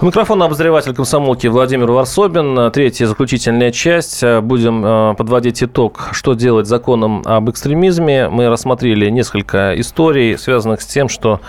У 0.00 0.06
микрофона 0.06 0.46
обозреватель 0.46 0.92
комсомолки 0.92 1.46
Владимир 1.46 1.92
Варсобин. 1.92 2.72
Третья 2.72 3.06
заключительная 3.06 3.70
часть. 3.70 4.24
Будем 4.42 4.84
э, 4.84 5.14
подводить 5.14 5.62
итог, 5.62 6.08
что 6.10 6.34
делать 6.34 6.66
законом 6.66 7.22
об 7.24 7.48
экстремизме. 7.48 8.28
Мы 8.28 8.48
рассмотрели 8.48 9.08
несколько 9.08 9.78
историй, 9.78 10.36
связанных 10.36 10.82
с 10.82 10.86
тем, 10.86 11.08
что 11.08 11.40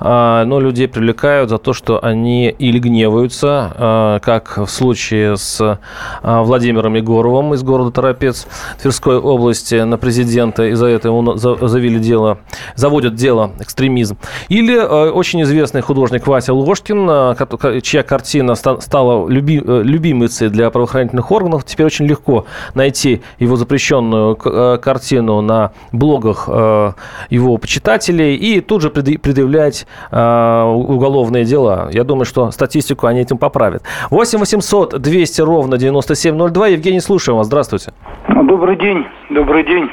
э, 0.00 0.42
ну, 0.44 0.58
людей 0.58 0.88
привлекают 0.88 1.50
за 1.50 1.58
то, 1.58 1.72
что 1.72 2.04
они 2.04 2.48
или 2.48 2.80
гневаются, 2.80 3.72
э, 3.76 4.18
как 4.20 4.58
в 4.58 4.66
случае 4.66 5.36
с 5.36 5.78
Владимиром 6.22 6.94
Егоровым 6.94 7.54
из 7.54 7.62
города 7.62 7.92
Торопец 7.92 8.48
Тверской 8.80 9.16
области 9.16 9.76
на 9.76 9.96
президента, 9.96 10.64
и 10.64 10.72
за 10.72 10.86
это 10.86 11.08
ему 11.08 11.36
завели 11.36 12.00
дело, 12.00 12.38
заводят 12.74 13.14
дело 13.14 13.52
экстремизм. 13.60 14.18
Или 14.48 14.76
очень 14.76 15.42
известный 15.42 15.82
художник 15.82 16.26
Вася 16.26 16.52
Ложкин, 16.52 17.36
чья 17.82 18.01
картина 18.02 18.54
стала 18.54 19.28
люби, 19.28 19.62
э, 19.64 19.82
любимицей 19.82 20.48
для 20.48 20.70
правоохранительных 20.70 21.30
органов, 21.30 21.64
теперь 21.64 21.86
очень 21.86 22.06
легко 22.06 22.46
найти 22.74 23.22
его 23.38 23.56
запрещенную 23.56 24.38
э, 24.44 24.78
картину 24.78 25.40
на 25.40 25.72
блогах 25.92 26.48
э, 26.48 26.92
его 27.30 27.56
почитателей 27.58 28.34
и 28.36 28.60
тут 28.60 28.82
же 28.82 28.90
предъявлять 28.90 29.86
уголовные 30.10 31.44
дела. 31.44 31.88
Я 31.92 32.04
думаю, 32.04 32.24
что 32.24 32.50
статистику 32.50 33.06
они 33.06 33.20
этим 33.20 33.38
поправят. 33.38 33.82
8 34.10 34.38
800 34.38 35.00
200 35.00 35.40
ровно 35.40 35.78
9702. 35.78 36.68
Евгений, 36.68 37.00
слушаем 37.00 37.38
вас. 37.38 37.46
Здравствуйте. 37.46 37.92
Добрый 38.28 38.76
день. 38.76 39.04
Добрый 39.30 39.64
день. 39.64 39.88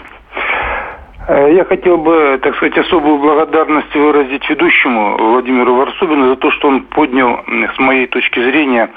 Э, 1.29 1.53
я 1.53 1.63
хотел 1.63 1.97
бы, 1.97 2.39
так 2.41 2.55
сказать, 2.55 2.77
особую 2.79 3.19
благодарность 3.19 3.93
выразить 3.93 4.49
ведущему 4.49 5.15
Владимиру 5.17 5.75
Варсубину 5.75 6.29
за 6.29 6.35
то, 6.37 6.49
что 6.51 6.69
он 6.69 6.81
поднял, 6.81 7.41
с 7.75 7.77
моей 7.77 8.07
точки 8.07 8.39
зрения, 8.39 8.89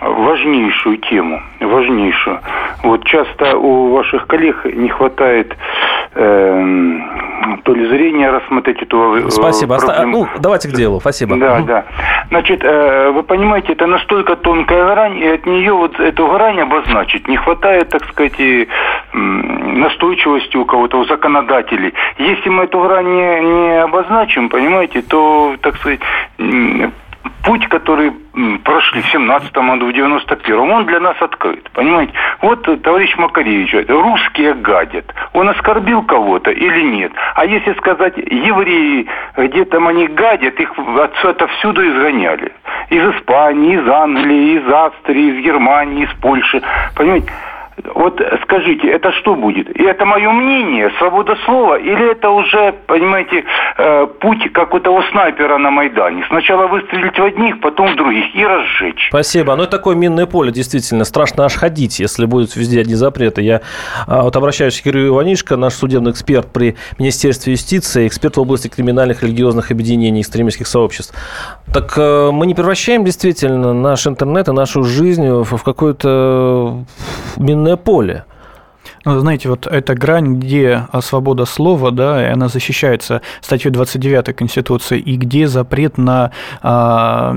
важнейшую 0.00 0.96
тему, 0.98 1.42
важнейшую. 1.60 2.40
Вот 2.82 3.04
часто 3.04 3.58
у 3.58 3.92
ваших 3.92 4.26
коллег 4.26 4.64
не 4.64 4.88
хватает 4.88 5.54
э, 6.14 6.98
то 7.64 7.74
ли 7.74 7.86
зрения 7.88 8.30
рассмотреть 8.30 8.82
эту 8.82 9.16
э, 9.16 9.30
Спасибо. 9.30 9.78
Проблему. 9.78 10.18
Ну, 10.18 10.28
давайте 10.40 10.68
к 10.68 10.72
делу. 10.72 11.00
Спасибо. 11.00 11.36
Да, 11.36 11.58
угу. 11.58 11.66
да. 11.66 11.84
Значит, 12.28 12.64
э, 12.64 13.10
вы 13.10 13.22
понимаете, 13.22 13.72
это 13.72 13.86
настолько 13.86 14.36
тонкая 14.36 14.86
грань, 14.86 15.18
и 15.18 15.26
от 15.26 15.44
нее 15.44 15.72
вот 15.72 16.00
эту 16.00 16.26
грань 16.26 16.60
обозначить 16.60 17.28
не 17.28 17.36
хватает, 17.36 17.90
так 17.90 18.04
сказать, 18.06 18.38
и, 18.38 18.66
настойчивости 19.76 20.56
у 20.56 20.64
кого-то, 20.64 20.98
у 20.98 21.04
законодателей. 21.66 21.94
Если 22.18 22.48
мы 22.48 22.64
эту 22.64 22.80
грань 22.80 23.06
не, 23.06 23.40
не 23.40 23.82
обозначим, 23.82 24.48
понимаете, 24.48 25.02
то, 25.02 25.56
так 25.60 25.76
сказать, 25.76 26.00
путь, 27.44 27.66
который 27.68 28.12
прошли 28.64 29.02
в 29.02 29.06
17 29.06 29.52
году, 29.52 29.86
в 29.86 29.90
91-м, 29.90 30.70
он 30.70 30.86
для 30.86 31.00
нас 31.00 31.16
открыт, 31.20 31.68
понимаете? 31.72 32.12
Вот 32.42 32.68
э, 32.68 32.76
товарищ 32.76 33.16
Макаревич, 33.16 33.74
русские 33.88 34.54
гадят. 34.54 35.12
Он 35.32 35.48
оскорбил 35.48 36.02
кого-то 36.02 36.50
или 36.50 36.82
нет? 36.82 37.12
А 37.34 37.44
если 37.46 37.72
сказать, 37.74 38.16
евреи, 38.16 39.06
где 39.36 39.64
там 39.64 39.88
они 39.88 40.06
гадят, 40.08 40.58
их 40.60 40.72
отовсюду 41.24 41.86
изгоняли. 41.88 42.52
Из 42.90 43.16
Испании, 43.16 43.74
из 43.74 43.88
Англии, 43.88 44.58
из 44.58 44.72
Австрии, 44.72 45.38
из 45.38 45.44
Германии, 45.44 46.04
из 46.04 46.12
Польши. 46.20 46.62
Понимаете? 46.94 47.32
Вот 47.84 48.20
скажите, 48.42 48.88
это 48.88 49.12
что 49.12 49.34
будет? 49.34 49.68
И 49.78 49.82
это 49.82 50.06
мое 50.06 50.30
мнение, 50.30 50.90
свобода 50.98 51.36
слова, 51.44 51.78
или 51.78 52.12
это 52.12 52.30
уже, 52.30 52.74
понимаете, 52.86 53.44
э, 53.76 54.06
путь, 54.18 54.50
как 54.52 54.72
у 54.72 54.80
того 54.80 55.02
снайпера 55.10 55.58
на 55.58 55.70
Майдане? 55.70 56.24
Сначала 56.28 56.68
выстрелить 56.68 57.18
в 57.18 57.22
одних, 57.22 57.60
потом 57.60 57.88
в 57.92 57.96
других 57.96 58.34
и 58.34 58.44
разжечь. 58.44 59.08
Спасибо. 59.10 59.54
Ну, 59.56 59.64
это 59.64 59.72
такое 59.72 59.94
минное 59.94 60.24
поле, 60.24 60.52
действительно. 60.52 61.04
Страшно 61.04 61.44
аж 61.44 61.54
ходить, 61.54 62.00
если 62.00 62.24
будут 62.24 62.56
везде 62.56 62.80
одни 62.80 62.94
запреты. 62.94 63.42
Я 63.42 63.60
а, 64.06 64.22
вот 64.22 64.34
обращаюсь 64.36 64.80
к 64.80 64.84
Кириллу 64.84 65.08
Иванишко, 65.08 65.56
наш 65.56 65.74
судебный 65.74 66.12
эксперт 66.12 66.50
при 66.50 66.76
Министерстве 66.98 67.52
юстиции, 67.52 68.06
эксперт 68.06 68.38
в 68.38 68.40
области 68.40 68.68
криминальных 68.68 69.22
религиозных 69.22 69.70
объединений, 69.70 70.22
экстремистских 70.22 70.66
сообществ. 70.66 71.14
Так 71.74 71.92
э, 71.98 72.30
мы 72.32 72.46
не 72.46 72.54
превращаем 72.54 73.04
действительно 73.04 73.74
наш 73.74 74.06
интернет 74.06 74.48
и 74.48 74.52
нашу 74.52 74.82
жизнь 74.82 75.28
в 75.28 75.62
какое-то 75.62 76.84
минное 77.36 77.65
поле. 77.74 78.24
Ну, 79.06 79.20
знаете, 79.20 79.48
вот 79.48 79.68
эта 79.68 79.94
грань, 79.94 80.40
где 80.40 80.88
а, 80.90 81.00
свобода 81.00 81.44
слова, 81.44 81.92
да, 81.92 82.26
и 82.26 82.32
она 82.32 82.48
защищается 82.48 83.22
статьей 83.40 83.70
29 83.70 84.34
Конституции, 84.34 84.98
и 84.98 85.16
где 85.16 85.46
запрет 85.46 85.96
на 85.96 86.32
а, 86.60 87.36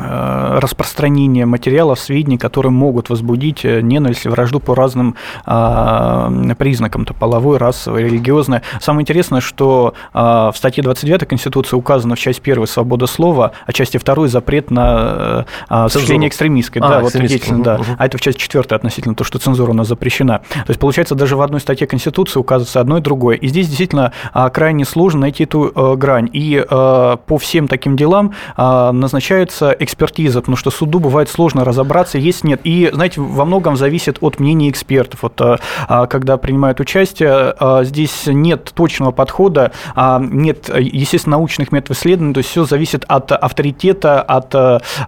а, 0.00 0.60
распространение 0.60 1.44
материалов, 1.44 2.00
сведений, 2.00 2.38
которые 2.38 2.72
могут 2.72 3.10
возбудить 3.10 3.66
э, 3.66 3.82
ненависть 3.82 4.24
и 4.24 4.30
вражду 4.30 4.60
по 4.60 4.74
разным 4.74 5.14
признакам, 5.44 7.04
то 7.04 7.12
половой, 7.12 7.58
расовой, 7.58 8.04
религиозной. 8.04 8.60
Самое 8.80 9.02
интересное, 9.02 9.40
что 9.42 9.92
в 10.14 10.54
статье 10.54 10.82
29 10.82 11.28
Конституции 11.28 11.76
указано 11.76 12.14
в 12.14 12.18
части 12.18 12.40
1 12.40 12.66
свобода 12.66 13.06
слова, 13.06 13.52
а 13.66 13.72
части 13.72 13.98
2 13.98 14.28
запрет 14.28 14.70
на 14.70 15.44
осуществление 15.68 16.28
экстремистской. 16.28 16.80
А, 16.80 16.88
да, 16.88 17.00
вот 17.00 17.12
да. 17.62 17.80
А 17.98 18.06
это 18.06 18.16
в 18.16 18.20
части 18.20 18.40
4 18.40 18.64
относительно 18.70 19.14
то, 19.14 19.24
что 19.24 19.38
цензура 19.38 19.72
у 19.72 19.74
нас 19.74 19.88
запрещена. 19.88 20.38
То 20.38 20.64
есть, 20.68 20.80
получается, 20.94 21.16
даже 21.16 21.36
в 21.36 21.40
одной 21.40 21.60
статье 21.60 21.88
Конституции 21.88 22.38
указывается 22.38 22.78
одно 22.80 22.98
и 22.98 23.00
другое. 23.00 23.34
И 23.36 23.48
здесь 23.48 23.66
действительно 23.66 24.12
а, 24.32 24.48
крайне 24.48 24.84
сложно 24.84 25.22
найти 25.22 25.42
эту 25.42 25.72
э, 25.74 25.96
грань. 25.96 26.30
И 26.32 26.56
э, 26.56 27.16
по 27.26 27.38
всем 27.38 27.66
таким 27.66 27.96
делам 27.96 28.32
а, 28.56 28.92
назначается 28.92 29.74
экспертиза, 29.76 30.38
потому 30.40 30.56
что 30.56 30.70
суду 30.70 31.00
бывает 31.00 31.28
сложно 31.28 31.64
разобраться, 31.64 32.18
есть 32.18 32.44
нет. 32.44 32.60
И, 32.62 32.90
знаете, 32.92 33.20
во 33.20 33.44
многом 33.44 33.76
зависит 33.76 34.18
от 34.20 34.38
мнений 34.38 34.70
экспертов. 34.70 35.24
Вот 35.24 35.40
э, 35.40 35.56
а, 35.88 36.06
когда 36.06 36.36
принимают 36.36 36.78
участие, 36.78 37.54
здесь 37.82 38.26
нет 38.26 38.70
точного 38.74 39.10
подхода, 39.10 39.72
нет, 39.96 40.70
естественно, 40.78 41.36
научных 41.36 41.72
методов 41.72 41.96
исследований, 41.98 42.34
то 42.34 42.38
есть 42.38 42.50
все 42.50 42.64
зависит 42.64 43.04
от 43.08 43.32
авторитета, 43.32 44.22
от 44.22 44.54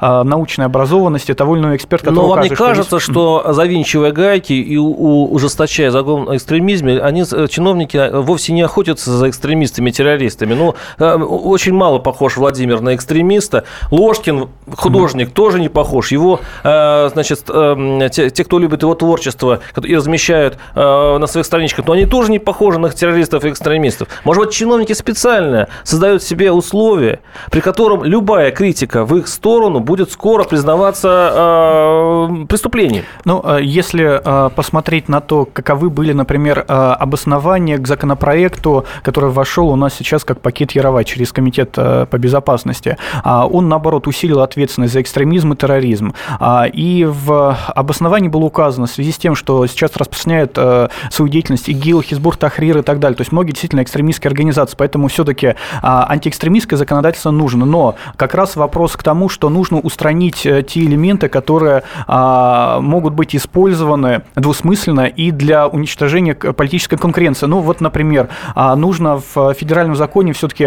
научной 0.00 0.64
образованности 0.66 1.32
того 1.34 1.54
или 1.54 1.62
иного 1.62 1.76
эксперта, 1.76 2.10
Но 2.10 2.26
вам 2.26 2.40
не 2.40 2.48
что 2.48 2.56
кажется, 2.56 2.98
здесь- 2.98 3.10
что 3.10 3.52
завинчивая 3.52 4.12
гайки 4.12 4.54
и 4.54 4.76
у- 4.76 5.36
у- 5.76 5.82
ужесточая 5.86 5.90
закон 5.90 6.28
о 6.28 6.36
экстремизме, 6.36 6.98
они, 6.98 7.24
э, 7.30 7.46
чиновники, 7.48 7.96
э, 7.96 8.20
вовсе 8.20 8.52
не 8.52 8.62
охотятся 8.62 9.10
за 9.10 9.28
экстремистами, 9.28 9.90
террористами. 9.90 10.54
Ну, 10.54 10.74
э, 10.98 11.14
очень 11.14 11.74
мало 11.74 11.98
похож 11.98 12.36
Владимир 12.36 12.80
на 12.80 12.94
экстремиста. 12.94 13.64
Ложкин, 13.90 14.48
художник, 14.76 15.32
тоже 15.32 15.60
не 15.60 15.68
похож. 15.68 16.12
Его, 16.12 16.40
значит, 16.62 17.44
те, 17.44 18.30
те, 18.30 18.44
кто 18.44 18.58
любит 18.58 18.82
его 18.82 18.94
творчество 18.94 19.60
и 19.82 19.96
размещают 19.96 20.58
на 20.74 21.26
своих 21.26 21.46
страничках, 21.46 21.86
но 21.86 21.92
они 21.92 22.06
тоже 22.06 22.30
не 22.30 22.38
похожи 22.38 22.78
на 22.78 22.88
террористов 22.90 23.44
и 23.44 23.50
экстремистов. 23.50 24.08
Может 24.24 24.44
быть, 24.44 24.54
чиновники 24.54 24.92
специально 24.94 25.68
создают 25.84 26.22
себе 26.22 26.52
условия, 26.52 27.20
при 27.50 27.60
котором 27.60 28.04
любая 28.04 28.50
критика 28.50 29.04
в 29.04 29.16
их 29.16 29.28
сторону 29.28 29.80
будет 29.80 30.10
скоро 30.12 30.44
признаваться 30.44 32.28
преступлением. 32.48 33.04
Ну, 33.24 33.42
если 33.58 34.20
посмотреть 34.54 35.08
на 35.08 35.20
то, 35.20 35.44
каковы 35.56 35.88
были, 35.88 36.12
например, 36.12 36.66
э, 36.68 36.72
обоснования 36.72 37.78
к 37.78 37.88
законопроекту, 37.88 38.84
который 39.02 39.30
вошел 39.30 39.70
у 39.70 39.76
нас 39.76 39.94
сейчас 39.94 40.22
как 40.24 40.40
пакет 40.40 40.72
Ярова 40.72 41.02
через 41.02 41.32
Комитет 41.32 41.70
э, 41.78 42.06
по 42.10 42.18
безопасности, 42.18 42.98
а, 43.24 43.46
он, 43.46 43.68
наоборот, 43.68 44.06
усилил 44.06 44.40
ответственность 44.40 44.92
за 44.92 45.00
экстремизм 45.00 45.54
и 45.54 45.56
терроризм. 45.56 46.12
А, 46.38 46.66
И 46.66 47.04
в 47.04 47.56
обосновании 47.74 48.28
было 48.28 48.44
указано 48.44 48.86
в 48.86 48.90
связи 48.90 49.12
с 49.12 49.16
тем, 49.16 49.34
что 49.34 49.66
сейчас 49.66 49.96
распространяет 49.96 50.52
э, 50.56 50.88
свою 51.10 51.30
деятельность 51.30 51.70
ИГИЛ, 51.70 52.02
Хизбур, 52.02 52.36
Тахрир 52.36 52.78
и 52.78 52.82
так 52.82 52.98
далее, 52.98 53.16
то 53.16 53.22
есть 53.22 53.32
многие 53.32 53.52
действительно 53.52 53.82
экстремистские 53.82 54.28
организации, 54.28 54.76
поэтому 54.76 55.08
все-таки 55.08 55.54
антиэкстремистское 55.82 56.76
законодательство 56.76 57.30
нужно. 57.30 57.64
Но 57.64 57.94
как 58.16 58.34
раз 58.34 58.56
вопрос 58.56 58.96
к 58.96 59.02
тому, 59.02 59.30
что 59.30 59.48
нужно 59.48 59.78
устранить 59.78 60.42
те 60.42 60.80
элементы, 60.80 61.28
которые 61.28 61.82
а, 62.06 62.80
могут 62.80 63.14
быть 63.14 63.34
использованы 63.34 64.22
двусмысленно 64.34 65.06
и 65.06 65.30
для 65.30 65.45
уничтожения 65.52 66.34
к- 66.34 66.52
политической 66.52 66.96
конкуренции. 66.96 67.46
Ну 67.46 67.60
вот, 67.60 67.80
например, 67.80 68.28
а, 68.54 68.74
нужно 68.76 69.20
в 69.34 69.54
федеральном 69.54 69.96
законе 69.96 70.32
все-таки 70.32 70.66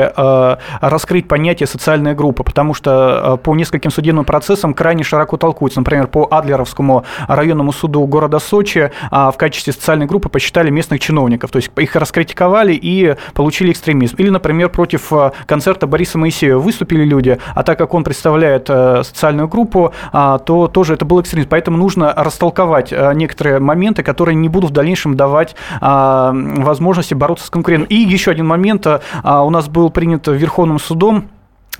раскрыть 0.82 1.28
понятие 1.28 1.68
социальная 1.68 2.16
группа, 2.16 2.44
потому 2.44 2.74
что 2.74 3.34
а, 3.34 3.38
по 3.38 3.56
нескольким 3.56 3.92
судебным 3.92 4.26
процессам 4.26 4.74
крайне 4.74 5.04
широко 5.04 5.38
толкуется. 5.38 5.80
Например, 5.80 6.08
по 6.08 6.28
Адлеровскому 6.30 7.04
районному 7.28 7.72
суду 7.72 8.06
города 8.06 8.40
Сочи 8.40 8.92
а, 9.12 9.32
в 9.32 9.38
качестве 9.38 9.74
социальной 9.74 10.06
группы 10.06 10.30
посчитали 10.30 10.70
местных 10.70 11.00
чиновников, 11.00 11.52
то 11.52 11.58
есть 11.58 11.72
их 11.78 11.96
раскритиковали 11.96 12.74
и 12.74 13.16
получили 13.34 13.72
экстремизм. 13.72 14.16
Или, 14.18 14.30
например, 14.30 14.70
против 14.70 15.12
а, 15.14 15.34
концерта 15.46 15.88
Бориса 15.88 16.18
Моисеева 16.18 16.60
выступили 16.60 17.04
люди, 17.04 17.38
а 17.56 17.64
так 17.64 17.78
как 17.78 17.94
он 17.94 18.04
представляет 18.04 18.68
социальную 18.68 19.48
группу, 19.48 19.94
а, 20.12 20.38
то 20.40 20.68
тоже 20.68 20.94
это 20.94 21.06
был 21.06 21.22
экстремизм. 21.22 21.50
Поэтому 21.50 21.78
нужно 21.78 22.14
растолковать 22.16 22.94
некоторые 23.14 23.60
моменты, 23.60 24.04
которые 24.04 24.36
не 24.36 24.50
будут 24.50 24.69
в 24.70 24.74
дальнейшем 24.74 25.16
давать 25.16 25.56
а, 25.82 26.32
возможности 26.34 27.14
бороться 27.14 27.46
с 27.48 27.50
конкурентом. 27.50 27.88
И 27.90 27.96
еще 27.96 28.32
один 28.32 28.48
момент. 28.48 28.88
а, 28.88 29.44
У 29.44 29.50
нас 29.50 29.68
был 29.68 29.90
принят 29.90 30.28
Верховным 30.28 30.80
судом 30.80 31.30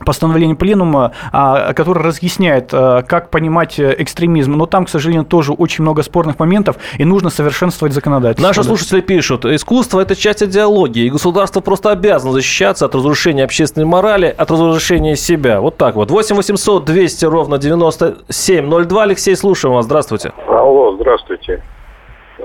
постановление 0.06 0.56
пленума, 0.56 1.12
а, 1.32 1.74
которое 1.74 2.02
разъясняет, 2.04 2.70
а, 2.74 3.02
как 3.02 3.30
понимать 3.30 3.80
экстремизм. 3.80 4.54
Но 4.54 4.66
там, 4.66 4.86
к 4.86 4.90
сожалению, 4.90 5.26
тоже 5.26 5.54
очень 5.54 5.82
много 5.84 6.04
спорных 6.04 6.40
моментов, 6.40 6.78
и 6.98 7.06
нужно 7.06 7.30
совершенствовать 7.30 7.94
законодательство. 7.94 8.48
Наши 8.48 8.64
слушатели 8.64 9.02
пишут, 9.02 9.46
искусство– 9.46 10.00
это 10.02 10.16
часть 10.16 10.44
идеологии, 10.44 11.06
и 11.06 11.10
государство 11.10 11.62
просто 11.62 11.92
обязано 11.92 12.32
защищаться 12.32 12.86
от 12.86 12.96
разрушения 12.96 13.44
общественной 13.44 13.86
морали, 13.86 14.34
от 14.38 14.50
разрушения 14.52 15.16
себя. 15.16 15.62
Вот 15.62 15.78
так 15.78 15.96
вот. 15.96 16.12
8 16.12 16.36
800 16.36 16.86
200 16.86 17.26
ровно 17.26 17.58
9702. 17.58 19.04
Алексей, 19.04 19.36
слушаем 19.36 19.76
вас. 19.76 19.86
Здравствуйте. 19.86 20.32
Алло, 20.48 20.96
здравствуйте. 20.96 21.62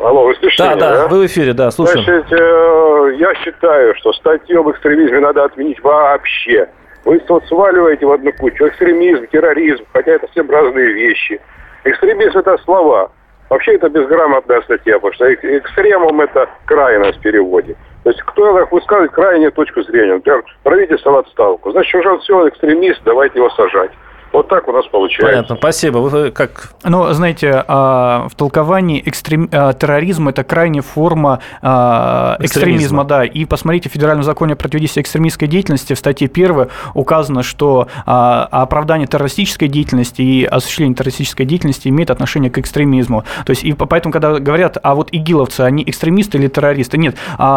Алло, 0.03 0.25
вы 0.27 0.35
слышите 0.37 0.63
Да, 0.63 0.75
меня, 0.75 0.81
да, 0.81 1.09
вы 1.09 1.21
в 1.21 1.27
эфире, 1.27 1.53
да, 1.53 1.71
слушаем. 1.71 2.05
Значит, 2.05 2.33
э, 2.33 3.15
я 3.19 3.35
считаю, 3.37 3.95
что 3.97 4.13
статью 4.13 4.61
об 4.61 4.71
экстремизме 4.71 5.21
надо 5.21 5.45
отменить 5.45 5.83
вообще. 5.83 6.69
Вы 7.05 7.21
вот 7.29 7.45
сваливаете 7.47 8.07
в 8.07 8.13
одну 8.13 8.33
кучу 8.33 8.67
экстремизм, 8.67 9.27
терроризм, 9.27 9.85
хотя 9.93 10.13
это 10.13 10.27
совсем 10.27 10.51
разные 10.51 10.93
вещи. 10.93 11.41
Экстремизм– 11.85 12.39
это 12.41 12.57
слова. 12.65 13.11
Вообще 13.51 13.75
это 13.75 13.91
безграмотная 13.91 14.63
статья, 14.63 14.95
потому 14.95 15.13
что 15.13 15.31
эк- 15.31 15.59
экстремум– 15.59 16.21
это 16.23 16.49
крайность 16.65 17.19
в 17.19 17.23
переводе. 17.23 17.77
То 18.03 18.11
есть 18.11 18.23
кто 18.23 18.67
высказывает 18.71 19.13
крайнюю 19.13 19.53
точку 19.53 19.83
зрения. 19.83 20.15
Например, 20.15 20.43
правительство 20.63 21.11
в 21.11 21.17
отставку. 21.19 21.71
Значит, 21.73 21.95
уже 21.95 22.19
все, 22.19 22.49
экстремист, 22.49 23.01
давайте 23.05 23.39
его 23.39 23.51
сажать. 23.51 23.91
Вот 24.35 24.49
так 24.49 24.67
у 24.67 24.73
нас 24.73 24.85
получается. 24.87 25.27
Понятно, 25.33 25.57
спасибо. 25.57 25.99
Вы 25.99 26.33
как 26.33 26.75
Но, 26.83 27.13
знаете, 27.15 27.65
а, 27.69 28.27
в 28.29 28.35
толковании 28.35 29.01
экстрем... 29.01 29.49
а, 29.53 29.73
терроризм– 29.73 30.29
это 30.29 30.43
крайняя 30.43 30.83
форма 30.83 31.39
а, 31.63 32.37
Экстремизма. 32.41 32.45
экстремизма. 32.45 33.05
да. 33.05 33.25
И 33.25 33.45
посмотрите, 33.45 33.89
в 33.89 33.93
Федеральном 33.93 34.25
законе 34.25 34.55
о 34.55 34.57
противодействии 34.57 35.03
экстремистской 35.03 35.47
деятельности 35.47 35.93
в 35.95 35.99
статье 35.99 36.29
1 36.33 36.67
указано, 36.95 37.43
что 37.45 37.87
оправдание 38.07 39.07
террористической 39.07 39.69
деятельности 39.69 40.23
и 40.23 40.45
осуществление 40.45 40.97
террористической 40.97 41.47
деятельности 41.47 41.89
имеет 41.89 42.11
отношение 42.11 42.51
к 42.51 42.59
экстремизму. 42.59 43.23
То 43.47 43.51
есть, 43.51 43.63
и 43.65 43.73
по- 43.73 43.87
поэтому, 43.87 44.13
когда 44.13 44.39
говорят, 44.41 44.79
а 44.83 44.95
вот 44.97 45.11
игиловцы, 45.13 45.61
они 45.61 45.85
экстремисты 45.87 46.39
или 46.39 46.49
террористы, 46.49 46.99
нет. 46.99 47.17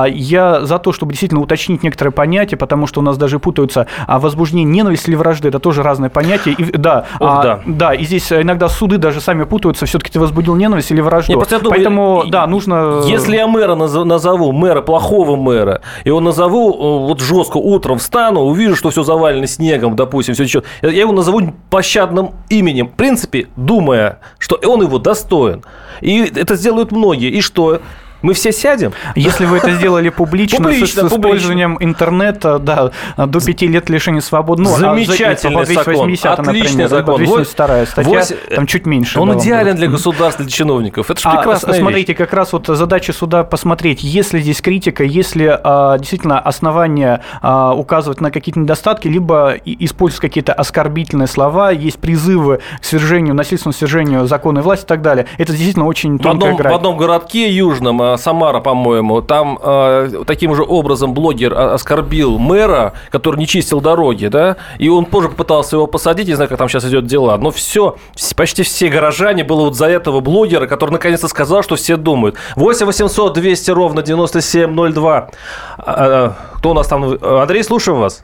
Я 0.09 0.61
за 0.61 0.77
то, 0.79 0.93
чтобы 0.93 1.13
действительно 1.13 1.41
уточнить 1.41 1.81
некоторые 1.81 2.11
понятия, 2.11 2.55
потому 2.55 2.85
что 2.85 2.99
у 2.99 3.03
нас 3.03 3.17
даже 3.17 3.39
путаются 3.39 3.87
а, 4.05 4.19
возбуждение 4.19 4.65
ненависти 4.65 5.09
или 5.09 5.15
вражды, 5.15 5.47
это 5.49 5.59
тоже 5.59 5.81
разные 5.81 6.09
понятия. 6.11 6.51
И, 6.51 6.66
да, 6.73 7.05
Ох, 7.19 7.29
а, 7.29 7.43
да. 7.43 7.59
да, 7.65 7.93
и 7.93 8.03
здесь 8.03 8.31
иногда 8.31 8.69
суды 8.69 8.97
даже 8.97 9.21
сами 9.21 9.43
путаются, 9.43 9.85
все-таки 9.85 10.11
ты 10.11 10.19
возбудил 10.19 10.55
ненависть 10.55 10.91
или 10.91 11.01
вражду. 11.01 11.31
Я 11.49 11.59
думаю, 11.59 11.69
Поэтому, 11.69 12.23
и- 12.25 12.29
да, 12.29 12.47
нужно... 12.47 13.01
Если 13.05 13.35
я 13.35 13.47
мэра 13.47 13.75
наз- 13.75 14.03
назову, 14.03 14.51
мэра, 14.51 14.81
плохого 14.81 15.35
мэра, 15.35 15.81
и 16.03 16.09
он 16.09 16.23
назову, 16.23 16.73
э, 16.73 17.07
вот 17.07 17.19
жестко 17.19 17.57
утром 17.57 17.97
встану, 17.97 18.41
увижу, 18.41 18.75
что 18.75 18.89
все 18.89 19.03
завалено 19.03 19.47
снегом, 19.47 19.95
допустим, 19.95 20.33
все 20.33 20.43
еще, 20.43 20.63
я 20.81 20.89
его 20.91 21.11
назову 21.11 21.41
пощадным 21.69 22.31
именем, 22.49 22.87
в 22.87 22.93
принципе, 22.93 23.47
думая, 23.55 24.19
что 24.37 24.59
он 24.65 24.81
его 24.81 24.99
достоин. 24.99 25.63
И 26.01 26.21
это 26.35 26.55
сделают 26.55 26.91
многие. 26.91 27.29
И 27.31 27.41
что? 27.41 27.79
Мы 28.21 28.33
все 28.33 28.51
сядем? 28.51 28.93
Если 29.15 29.45
вы 29.45 29.57
это 29.57 29.71
сделали 29.71 30.09
публично, 30.09 30.57
Публично, 30.57 30.87
с, 30.87 31.09
публично. 31.09 31.15
использованием 31.17 31.77
интернета, 31.79 32.57
да, 32.59 32.91
до 33.17 33.39
пяти 33.39 33.67
лет 33.67 33.89
лишения 33.89 34.21
свободы. 34.21 34.63
Ну, 34.63 34.69
а 34.69 34.73
за- 34.73 34.79
Замечательный 34.79 35.65
280, 35.65 36.23
закон. 36.23 36.49
Отличный 36.49 36.69
например, 36.83 36.89
закон. 36.89 37.21
либо 37.21 37.35
202 37.35 37.85
статья, 37.85 38.11
Восемь- 38.19 38.35
там 38.55 38.65
чуть 38.65 38.85
меньше. 38.85 39.19
Он 39.19 39.29
вам 39.29 39.39
идеален 39.39 39.75
для 39.75 39.87
государства, 39.87 40.43
для 40.43 40.51
чиновников. 40.51 41.11
Это 41.11 41.21
же 41.21 41.27
А, 41.29 41.35
прекрасная 41.37 41.73
с- 41.73 41.75
вещь. 41.75 41.81
смотрите, 41.83 42.15
как 42.15 42.33
раз 42.33 42.53
вот 42.53 42.67
задача 42.67 43.13
суда 43.13 43.43
посмотреть, 43.43 44.03
есть 44.03 44.33
ли 44.33 44.41
здесь 44.41 44.61
критика, 44.61 45.03
есть 45.03 45.35
ли 45.35 45.47
а, 45.51 45.97
действительно 45.97 46.39
основания 46.39 47.21
а, 47.41 47.73
указывать 47.73 48.19
на 48.21 48.31
какие-то 48.31 48.59
недостатки, 48.59 49.07
либо 49.07 49.51
и- 49.53 49.85
использовать 49.85 50.21
какие-то 50.21 50.53
оскорбительные 50.53 51.27
слова, 51.27 51.71
есть 51.71 51.99
призывы 51.99 52.61
к 52.81 52.85
свержению, 52.85 53.35
насильственному 53.35 53.73
свержению 53.77 54.25
законной 54.27 54.61
власти 54.63 54.85
и 54.85 54.87
так 54.87 55.01
далее. 55.01 55.27
Это 55.37 55.51
действительно 55.51 55.85
очень 55.85 56.15
В 56.17 56.21
тонкая 56.23 56.49
одном, 56.49 56.55
грань. 56.57 56.73
в 56.73 56.75
одном 56.75 56.97
городке 56.97 57.51
южном 57.51 58.01
а, 58.01 58.16
Самара, 58.17 58.59
по-моему, 58.59 59.21
там 59.21 59.59
э, 59.61 60.23
таким 60.25 60.55
же 60.55 60.63
образом 60.63 61.13
блогер 61.13 61.53
оскорбил 61.57 62.37
мэра, 62.37 62.93
который 63.11 63.37
не 63.37 63.47
чистил 63.47 63.81
дороги, 63.81 64.27
да, 64.27 64.57
и 64.77 64.89
он 64.89 65.05
позже 65.05 65.29
попытался 65.29 65.75
его 65.75 65.87
посадить, 65.87 66.27
не 66.27 66.33
знаю, 66.33 66.49
как 66.49 66.57
там 66.57 66.69
сейчас 66.69 66.85
идет 66.85 67.05
дела, 67.05 67.37
но 67.37 67.51
все, 67.51 67.97
почти 68.35 68.63
все 68.63 68.89
горожане 68.89 69.43
было 69.43 69.61
вот 69.61 69.75
за 69.75 69.87
этого 69.87 70.19
блогера, 70.19 70.67
который 70.67 70.91
наконец-то 70.91 71.27
сказал, 71.27 71.63
что 71.63 71.75
все 71.75 71.97
думают. 71.97 72.35
8 72.55 72.85
800 72.85 73.33
200 73.33 73.71
ровно 73.71 74.01
9702. 74.01 75.29
А, 75.77 76.35
кто 76.55 76.71
у 76.71 76.73
нас 76.73 76.87
там? 76.87 77.17
Андрей, 77.21 77.63
слушаем 77.63 77.99
вас. 77.99 78.23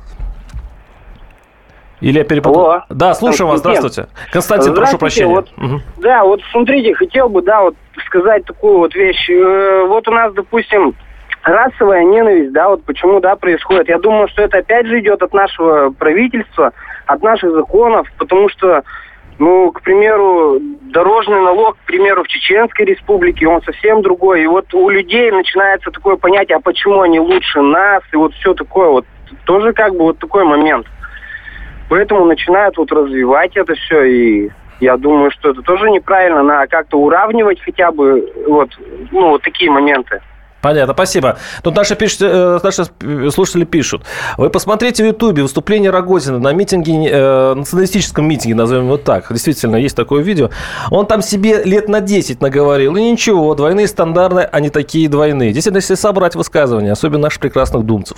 Или 2.03 2.17
я 2.17 2.25
перепутал? 2.25 2.65
Алло. 2.65 2.81
Да, 2.89 3.13
слушаю 3.13 3.47
вас, 3.47 3.59
здравствуйте. 3.59 4.07
Константин, 4.33 4.73
здравствуйте. 4.73 4.75
прошу 4.75 4.97
прощения. 4.97 5.33
Вот, 5.33 5.47
угу. 5.55 5.81
Да, 6.01 6.25
вот 6.25 6.41
смотрите, 6.51 6.93
хотел 6.95 7.29
бы, 7.29 7.41
да, 7.41 7.61
вот 7.61 7.75
сказать 8.05 8.43
такую 8.43 8.79
вот 8.79 8.93
вещь. 8.93 9.29
Э, 9.29 9.85
вот 9.87 10.05
у 10.09 10.11
нас, 10.11 10.33
допустим, 10.33 10.95
расовая 11.43 12.03
ненависть, 12.03 12.51
да, 12.51 12.67
вот 12.67 12.83
почему, 12.83 13.21
да, 13.21 13.37
происходит. 13.37 13.87
Я 13.87 13.99
думаю, 13.99 14.27
что 14.27 14.41
это 14.41 14.57
опять 14.57 14.85
же 14.85 14.99
идет 14.99 15.23
от 15.23 15.33
нашего 15.33 15.91
правительства, 15.91 16.73
от 17.05 17.23
наших 17.23 17.53
законов, 17.53 18.05
потому 18.17 18.49
что, 18.49 18.83
ну, 19.39 19.71
к 19.71 19.81
примеру, 19.81 20.59
дорожный 20.81 21.39
налог, 21.39 21.77
к 21.77 21.85
примеру, 21.85 22.25
в 22.25 22.27
Чеченской 22.27 22.83
республике, 22.83 23.47
он 23.47 23.61
совсем 23.61 24.01
другой. 24.01 24.43
И 24.43 24.47
вот 24.47 24.73
у 24.73 24.89
людей 24.89 25.31
начинается 25.31 25.89
такое 25.89 26.17
понятие, 26.17 26.57
а 26.57 26.61
почему 26.61 26.99
они 26.99 27.21
лучше 27.21 27.61
нас, 27.61 28.03
и 28.11 28.17
вот 28.17 28.33
все 28.33 28.53
такое 28.53 28.89
вот. 28.89 29.05
Тоже 29.45 29.71
как 29.71 29.93
бы 29.93 29.99
вот 29.99 30.19
такой 30.19 30.43
момент. 30.43 30.85
Поэтому 31.93 32.25
начинают 32.25 32.75
вот 32.77 32.91
развивать 32.91 33.55
это 33.55 33.75
все, 33.75 34.03
и 34.03 34.49
я 34.79 34.97
думаю, 34.97 35.29
что 35.29 35.51
это 35.51 35.61
тоже 35.61 35.91
неправильно. 35.91 36.41
Надо 36.41 36.65
как-то 36.65 36.97
уравнивать 36.97 37.61
хотя 37.61 37.91
бы 37.91 38.33
вот, 38.47 38.69
ну, 39.11 39.29
вот 39.29 39.43
такие 39.43 39.69
моменты. 39.69 40.19
Понятно, 40.63 40.95
спасибо. 40.95 41.37
Тут 41.61 41.75
наши, 41.75 41.95
пишут, 41.95 42.21
э, 42.23 42.59
наши 42.63 42.85
слушатели 43.29 43.63
пишут. 43.63 44.05
Вы 44.39 44.49
посмотрите 44.49 45.03
в 45.03 45.05
Ютубе 45.05 45.43
выступление 45.43 45.91
Рогозина 45.91 46.39
на 46.39 46.51
митинге, 46.51 46.93
э, 47.11 47.53
националистическом 47.53 48.27
митинге, 48.27 48.55
назовем 48.55 48.85
его 48.85 48.97
так. 48.97 49.27
Действительно, 49.29 49.75
есть 49.75 49.95
такое 49.95 50.23
видео. 50.23 50.49
Он 50.89 51.05
там 51.05 51.21
себе 51.21 51.61
лет 51.63 51.89
на 51.89 52.01
10 52.01 52.41
наговорил. 52.41 52.95
И 52.95 53.03
ничего, 53.03 53.53
двойные 53.53 53.87
стандарты, 53.87 54.49
они 54.51 54.71
такие 54.71 55.07
двойные. 55.09 55.53
Действительно, 55.53 55.77
если 55.77 55.93
собрать 55.93 56.33
высказывания, 56.33 56.91
особенно 56.91 57.21
наших 57.21 57.41
прекрасных 57.41 57.83
думцев. 57.83 58.17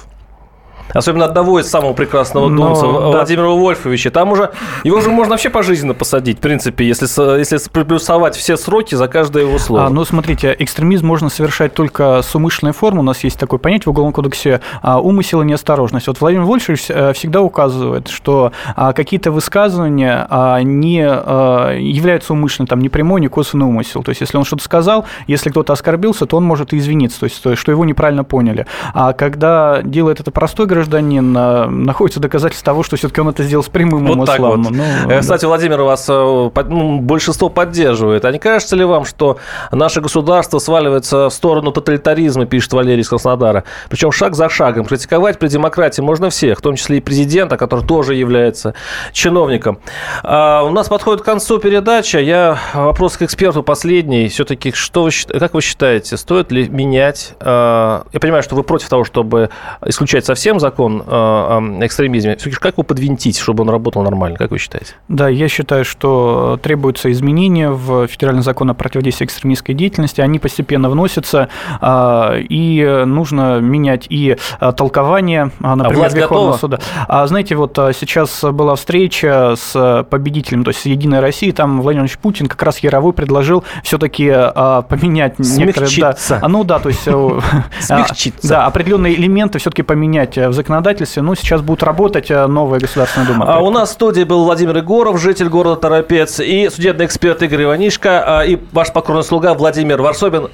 Особенно 0.95 1.25
одного 1.25 1.59
из 1.59 1.69
самого 1.69 1.93
прекрасного 1.93 2.47
Но, 2.47 2.67
думца, 2.67 2.83
да. 2.83 2.87
Владимира 2.87 3.49
Вольфовича. 3.49 4.11
Там 4.11 4.31
уже 4.31 4.51
его 4.83 4.97
уже 4.97 5.09
можно 5.09 5.31
вообще 5.31 5.49
пожизненно 5.49 5.93
посадить, 5.93 6.37
в 6.37 6.41
принципе, 6.41 6.87
если, 6.87 7.05
если 7.37 7.57
приплюсовать 7.69 8.35
все 8.35 8.55
сроки 8.55 8.95
за 8.95 9.09
каждое 9.09 9.43
его 9.43 9.59
слово. 9.59 9.87
А, 9.87 9.89
ну, 9.89 10.05
смотрите, 10.05 10.55
экстремизм 10.57 11.05
можно 11.05 11.29
совершать 11.29 11.73
только 11.73 12.21
с 12.21 12.33
умышленной 12.33 12.73
формой. 12.73 13.01
У 13.01 13.03
нас 13.03 13.23
есть 13.25 13.37
такое 13.37 13.59
понятие 13.59 13.85
в 13.85 13.89
Уголовном 13.89 14.13
кодексе 14.13 14.61
а, 14.81 15.01
умысел 15.01 15.41
и 15.41 15.45
неосторожность. 15.45 16.07
Вот 16.07 16.21
Владимир 16.21 16.45
Вольфович 16.45 16.85
э, 16.87 17.11
всегда 17.13 17.41
указывает, 17.41 18.07
что 18.07 18.53
а, 18.75 18.93
какие-то 18.93 19.31
высказывания 19.31 20.25
а, 20.29 20.61
не 20.61 21.05
а, 21.05 21.73
являются 21.73 22.31
умышленным, 22.31 22.67
там, 22.67 22.79
ни 22.79 22.87
прямой, 22.87 23.19
ни 23.19 23.27
косвенный 23.27 23.65
умысел. 23.65 24.01
То 24.01 24.11
есть, 24.11 24.21
если 24.21 24.37
он 24.37 24.45
что-то 24.45 24.63
сказал, 24.63 25.05
если 25.27 25.49
кто-то 25.49 25.73
оскорбился, 25.73 26.25
то 26.25 26.37
он 26.37 26.45
может 26.45 26.71
и 26.71 26.77
извиниться, 26.77 27.19
то 27.19 27.25
есть, 27.25 27.43
то, 27.43 27.55
что 27.57 27.71
его 27.71 27.83
неправильно 27.83 28.23
поняли. 28.23 28.65
А 28.93 29.11
когда 29.11 29.81
делает 29.83 30.21
это 30.21 30.31
простой 30.31 30.65
гражданин, 30.65 30.84
а, 30.93 31.67
находится 31.67 32.19
доказательство 32.19 32.65
того, 32.65 32.83
что 32.83 32.95
все-таки 32.95 33.21
он 33.21 33.29
это 33.29 33.43
сделал 33.43 33.63
с 33.63 33.69
прямым 33.69 34.05
вот 34.07 34.17
умыслом. 34.17 34.63
Вот. 34.63 34.71
Ну, 34.71 34.83
э, 35.09 35.19
Кстати, 35.21 35.41
да. 35.41 35.47
Владимир, 35.47 35.81
вас 35.81 36.05
э, 36.09 36.13
ну, 36.13 36.99
большинство 36.99 37.49
поддерживает. 37.49 38.25
А 38.25 38.31
не 38.31 38.39
кажется 38.39 38.75
ли 38.75 38.83
вам, 38.83 39.05
что 39.05 39.37
наше 39.71 40.01
государство 40.01 40.59
сваливается 40.59 41.29
в 41.29 41.33
сторону 41.33 41.71
тоталитаризма, 41.71 42.45
пишет 42.45 42.73
Валерий 42.73 43.01
из 43.01 43.09
Краснодара? 43.09 43.63
Причем 43.89 44.11
шаг 44.11 44.35
за 44.35 44.49
шагом. 44.49 44.85
Критиковать 44.85 45.39
при 45.39 45.47
демократии 45.47 46.01
можно 46.01 46.29
всех, 46.29 46.59
в 46.59 46.61
том 46.61 46.75
числе 46.75 46.97
и 46.97 47.01
президента, 47.01 47.57
который 47.57 47.85
тоже 47.85 48.15
является 48.15 48.73
чиновником. 49.11 49.79
А 50.23 50.63
у 50.63 50.69
нас 50.69 50.87
подходит 50.87 51.21
к 51.21 51.25
концу 51.25 51.59
передача. 51.59 52.19
Я 52.19 52.57
вопрос 52.73 53.17
к 53.17 53.21
эксперту 53.23 53.63
последний. 53.63 54.27
Все-таки, 54.27 54.71
что 54.71 55.03
вы, 55.03 55.11
как 55.39 55.53
вы 55.53 55.61
считаете, 55.61 56.17
стоит 56.17 56.51
ли 56.51 56.67
менять... 56.67 57.33
А, 57.39 58.05
я 58.13 58.19
понимаю, 58.19 58.43
что 58.43 58.55
вы 58.55 58.63
против 58.63 58.89
того, 58.89 59.03
чтобы 59.03 59.49
исключать 59.85 60.25
совсем 60.25 60.59
закон 60.59 60.74
э, 60.79 61.03
о 61.07 61.61
экстремизме, 61.81 62.35
все-таки 62.35 62.61
как 62.61 62.75
его 62.75 62.83
подвинтить, 62.83 63.37
чтобы 63.37 63.63
он 63.63 63.69
работал 63.69 64.03
нормально, 64.03 64.37
как 64.37 64.51
вы 64.51 64.57
считаете? 64.57 64.93
Да, 65.07 65.29
я 65.29 65.47
считаю, 65.47 65.85
что 65.85 66.59
требуются 66.61 67.11
изменения 67.11 67.69
в 67.69 68.07
федеральный 68.07 68.43
закон 68.43 68.69
о 68.69 68.73
противодействии 68.73 69.25
экстремистской 69.25 69.75
деятельности, 69.75 70.21
они 70.21 70.39
постепенно 70.39 70.89
вносятся, 70.89 71.49
а, 71.81 72.35
и 72.37 73.03
нужно 73.05 73.59
менять 73.59 74.07
и 74.09 74.37
а, 74.59 74.71
толкование, 74.71 75.51
а, 75.61 75.75
например, 75.75 76.05
а 76.05 76.09
Верховного 76.09 76.53
готова? 76.53 76.57
суда. 76.57 76.79
А 77.07 77.25
знаете, 77.27 77.55
вот 77.55 77.73
сейчас 77.75 78.43
была 78.43 78.75
встреча 78.75 79.55
с 79.57 80.05
победителем, 80.09 80.63
то 80.63 80.69
есть 80.69 80.81
с 80.81 80.85
Единой 80.85 81.19
Россией, 81.19 81.51
там 81.51 81.81
Владимир 81.81 82.05
Владимирович 82.05 82.17
Путин 82.19 82.47
как 82.47 82.61
раз 82.63 82.79
Яровой 82.79 83.13
предложил 83.13 83.63
все-таки 83.83 84.29
поменять 84.29 85.39
некоторые... 85.39 85.89
Да, 85.99 86.47
ну 86.47 86.63
да, 86.63 86.79
то 86.79 86.89
есть... 86.89 87.03
Смягчиться. 87.79 88.47
Да, 88.55 88.65
определенные 88.67 89.15
элементы 89.15 89.59
все-таки 89.59 89.81
поменять 89.81 90.37
в 90.37 90.53
законодательстве, 90.55 91.21
ну, 91.21 91.35
сейчас 91.35 91.61
будет 91.61 91.83
работать 91.83 92.31
э, 92.31 92.47
новая 92.47 92.79
Государственная 92.79 93.27
Дума. 93.27 93.45
А 93.47 93.59
у 93.59 93.69
нас 93.69 93.89
в 93.89 93.93
студии 93.93 94.23
был 94.23 94.43
Владимир 94.43 94.77
Егоров, 94.77 95.21
житель 95.21 95.49
города 95.49 95.75
Торопец, 95.79 96.39
и 96.39 96.69
судебный 96.69 97.05
эксперт 97.05 97.41
Игорь 97.43 97.63
Иванишко, 97.63 98.39
а, 98.39 98.45
и 98.45 98.57
ваш 98.71 98.91
покорный 98.91 99.23
слуга 99.23 99.53
Владимир 99.53 100.01
Варсобин. 100.01 100.49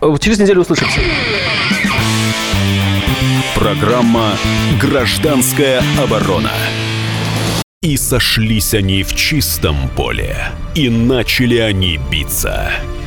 Э, 0.00 0.16
через 0.20 0.38
неделю 0.38 0.60
услышимся. 0.60 1.00
Программа 3.54 4.32
«Гражданская 4.80 5.80
оборона». 6.02 6.50
И 7.82 7.96
сошлись 7.96 8.74
они 8.74 9.02
в 9.02 9.14
чистом 9.14 9.76
поле, 9.94 10.36
и 10.74 10.88
начали 10.88 11.58
они 11.58 11.98
биться. 12.10 12.70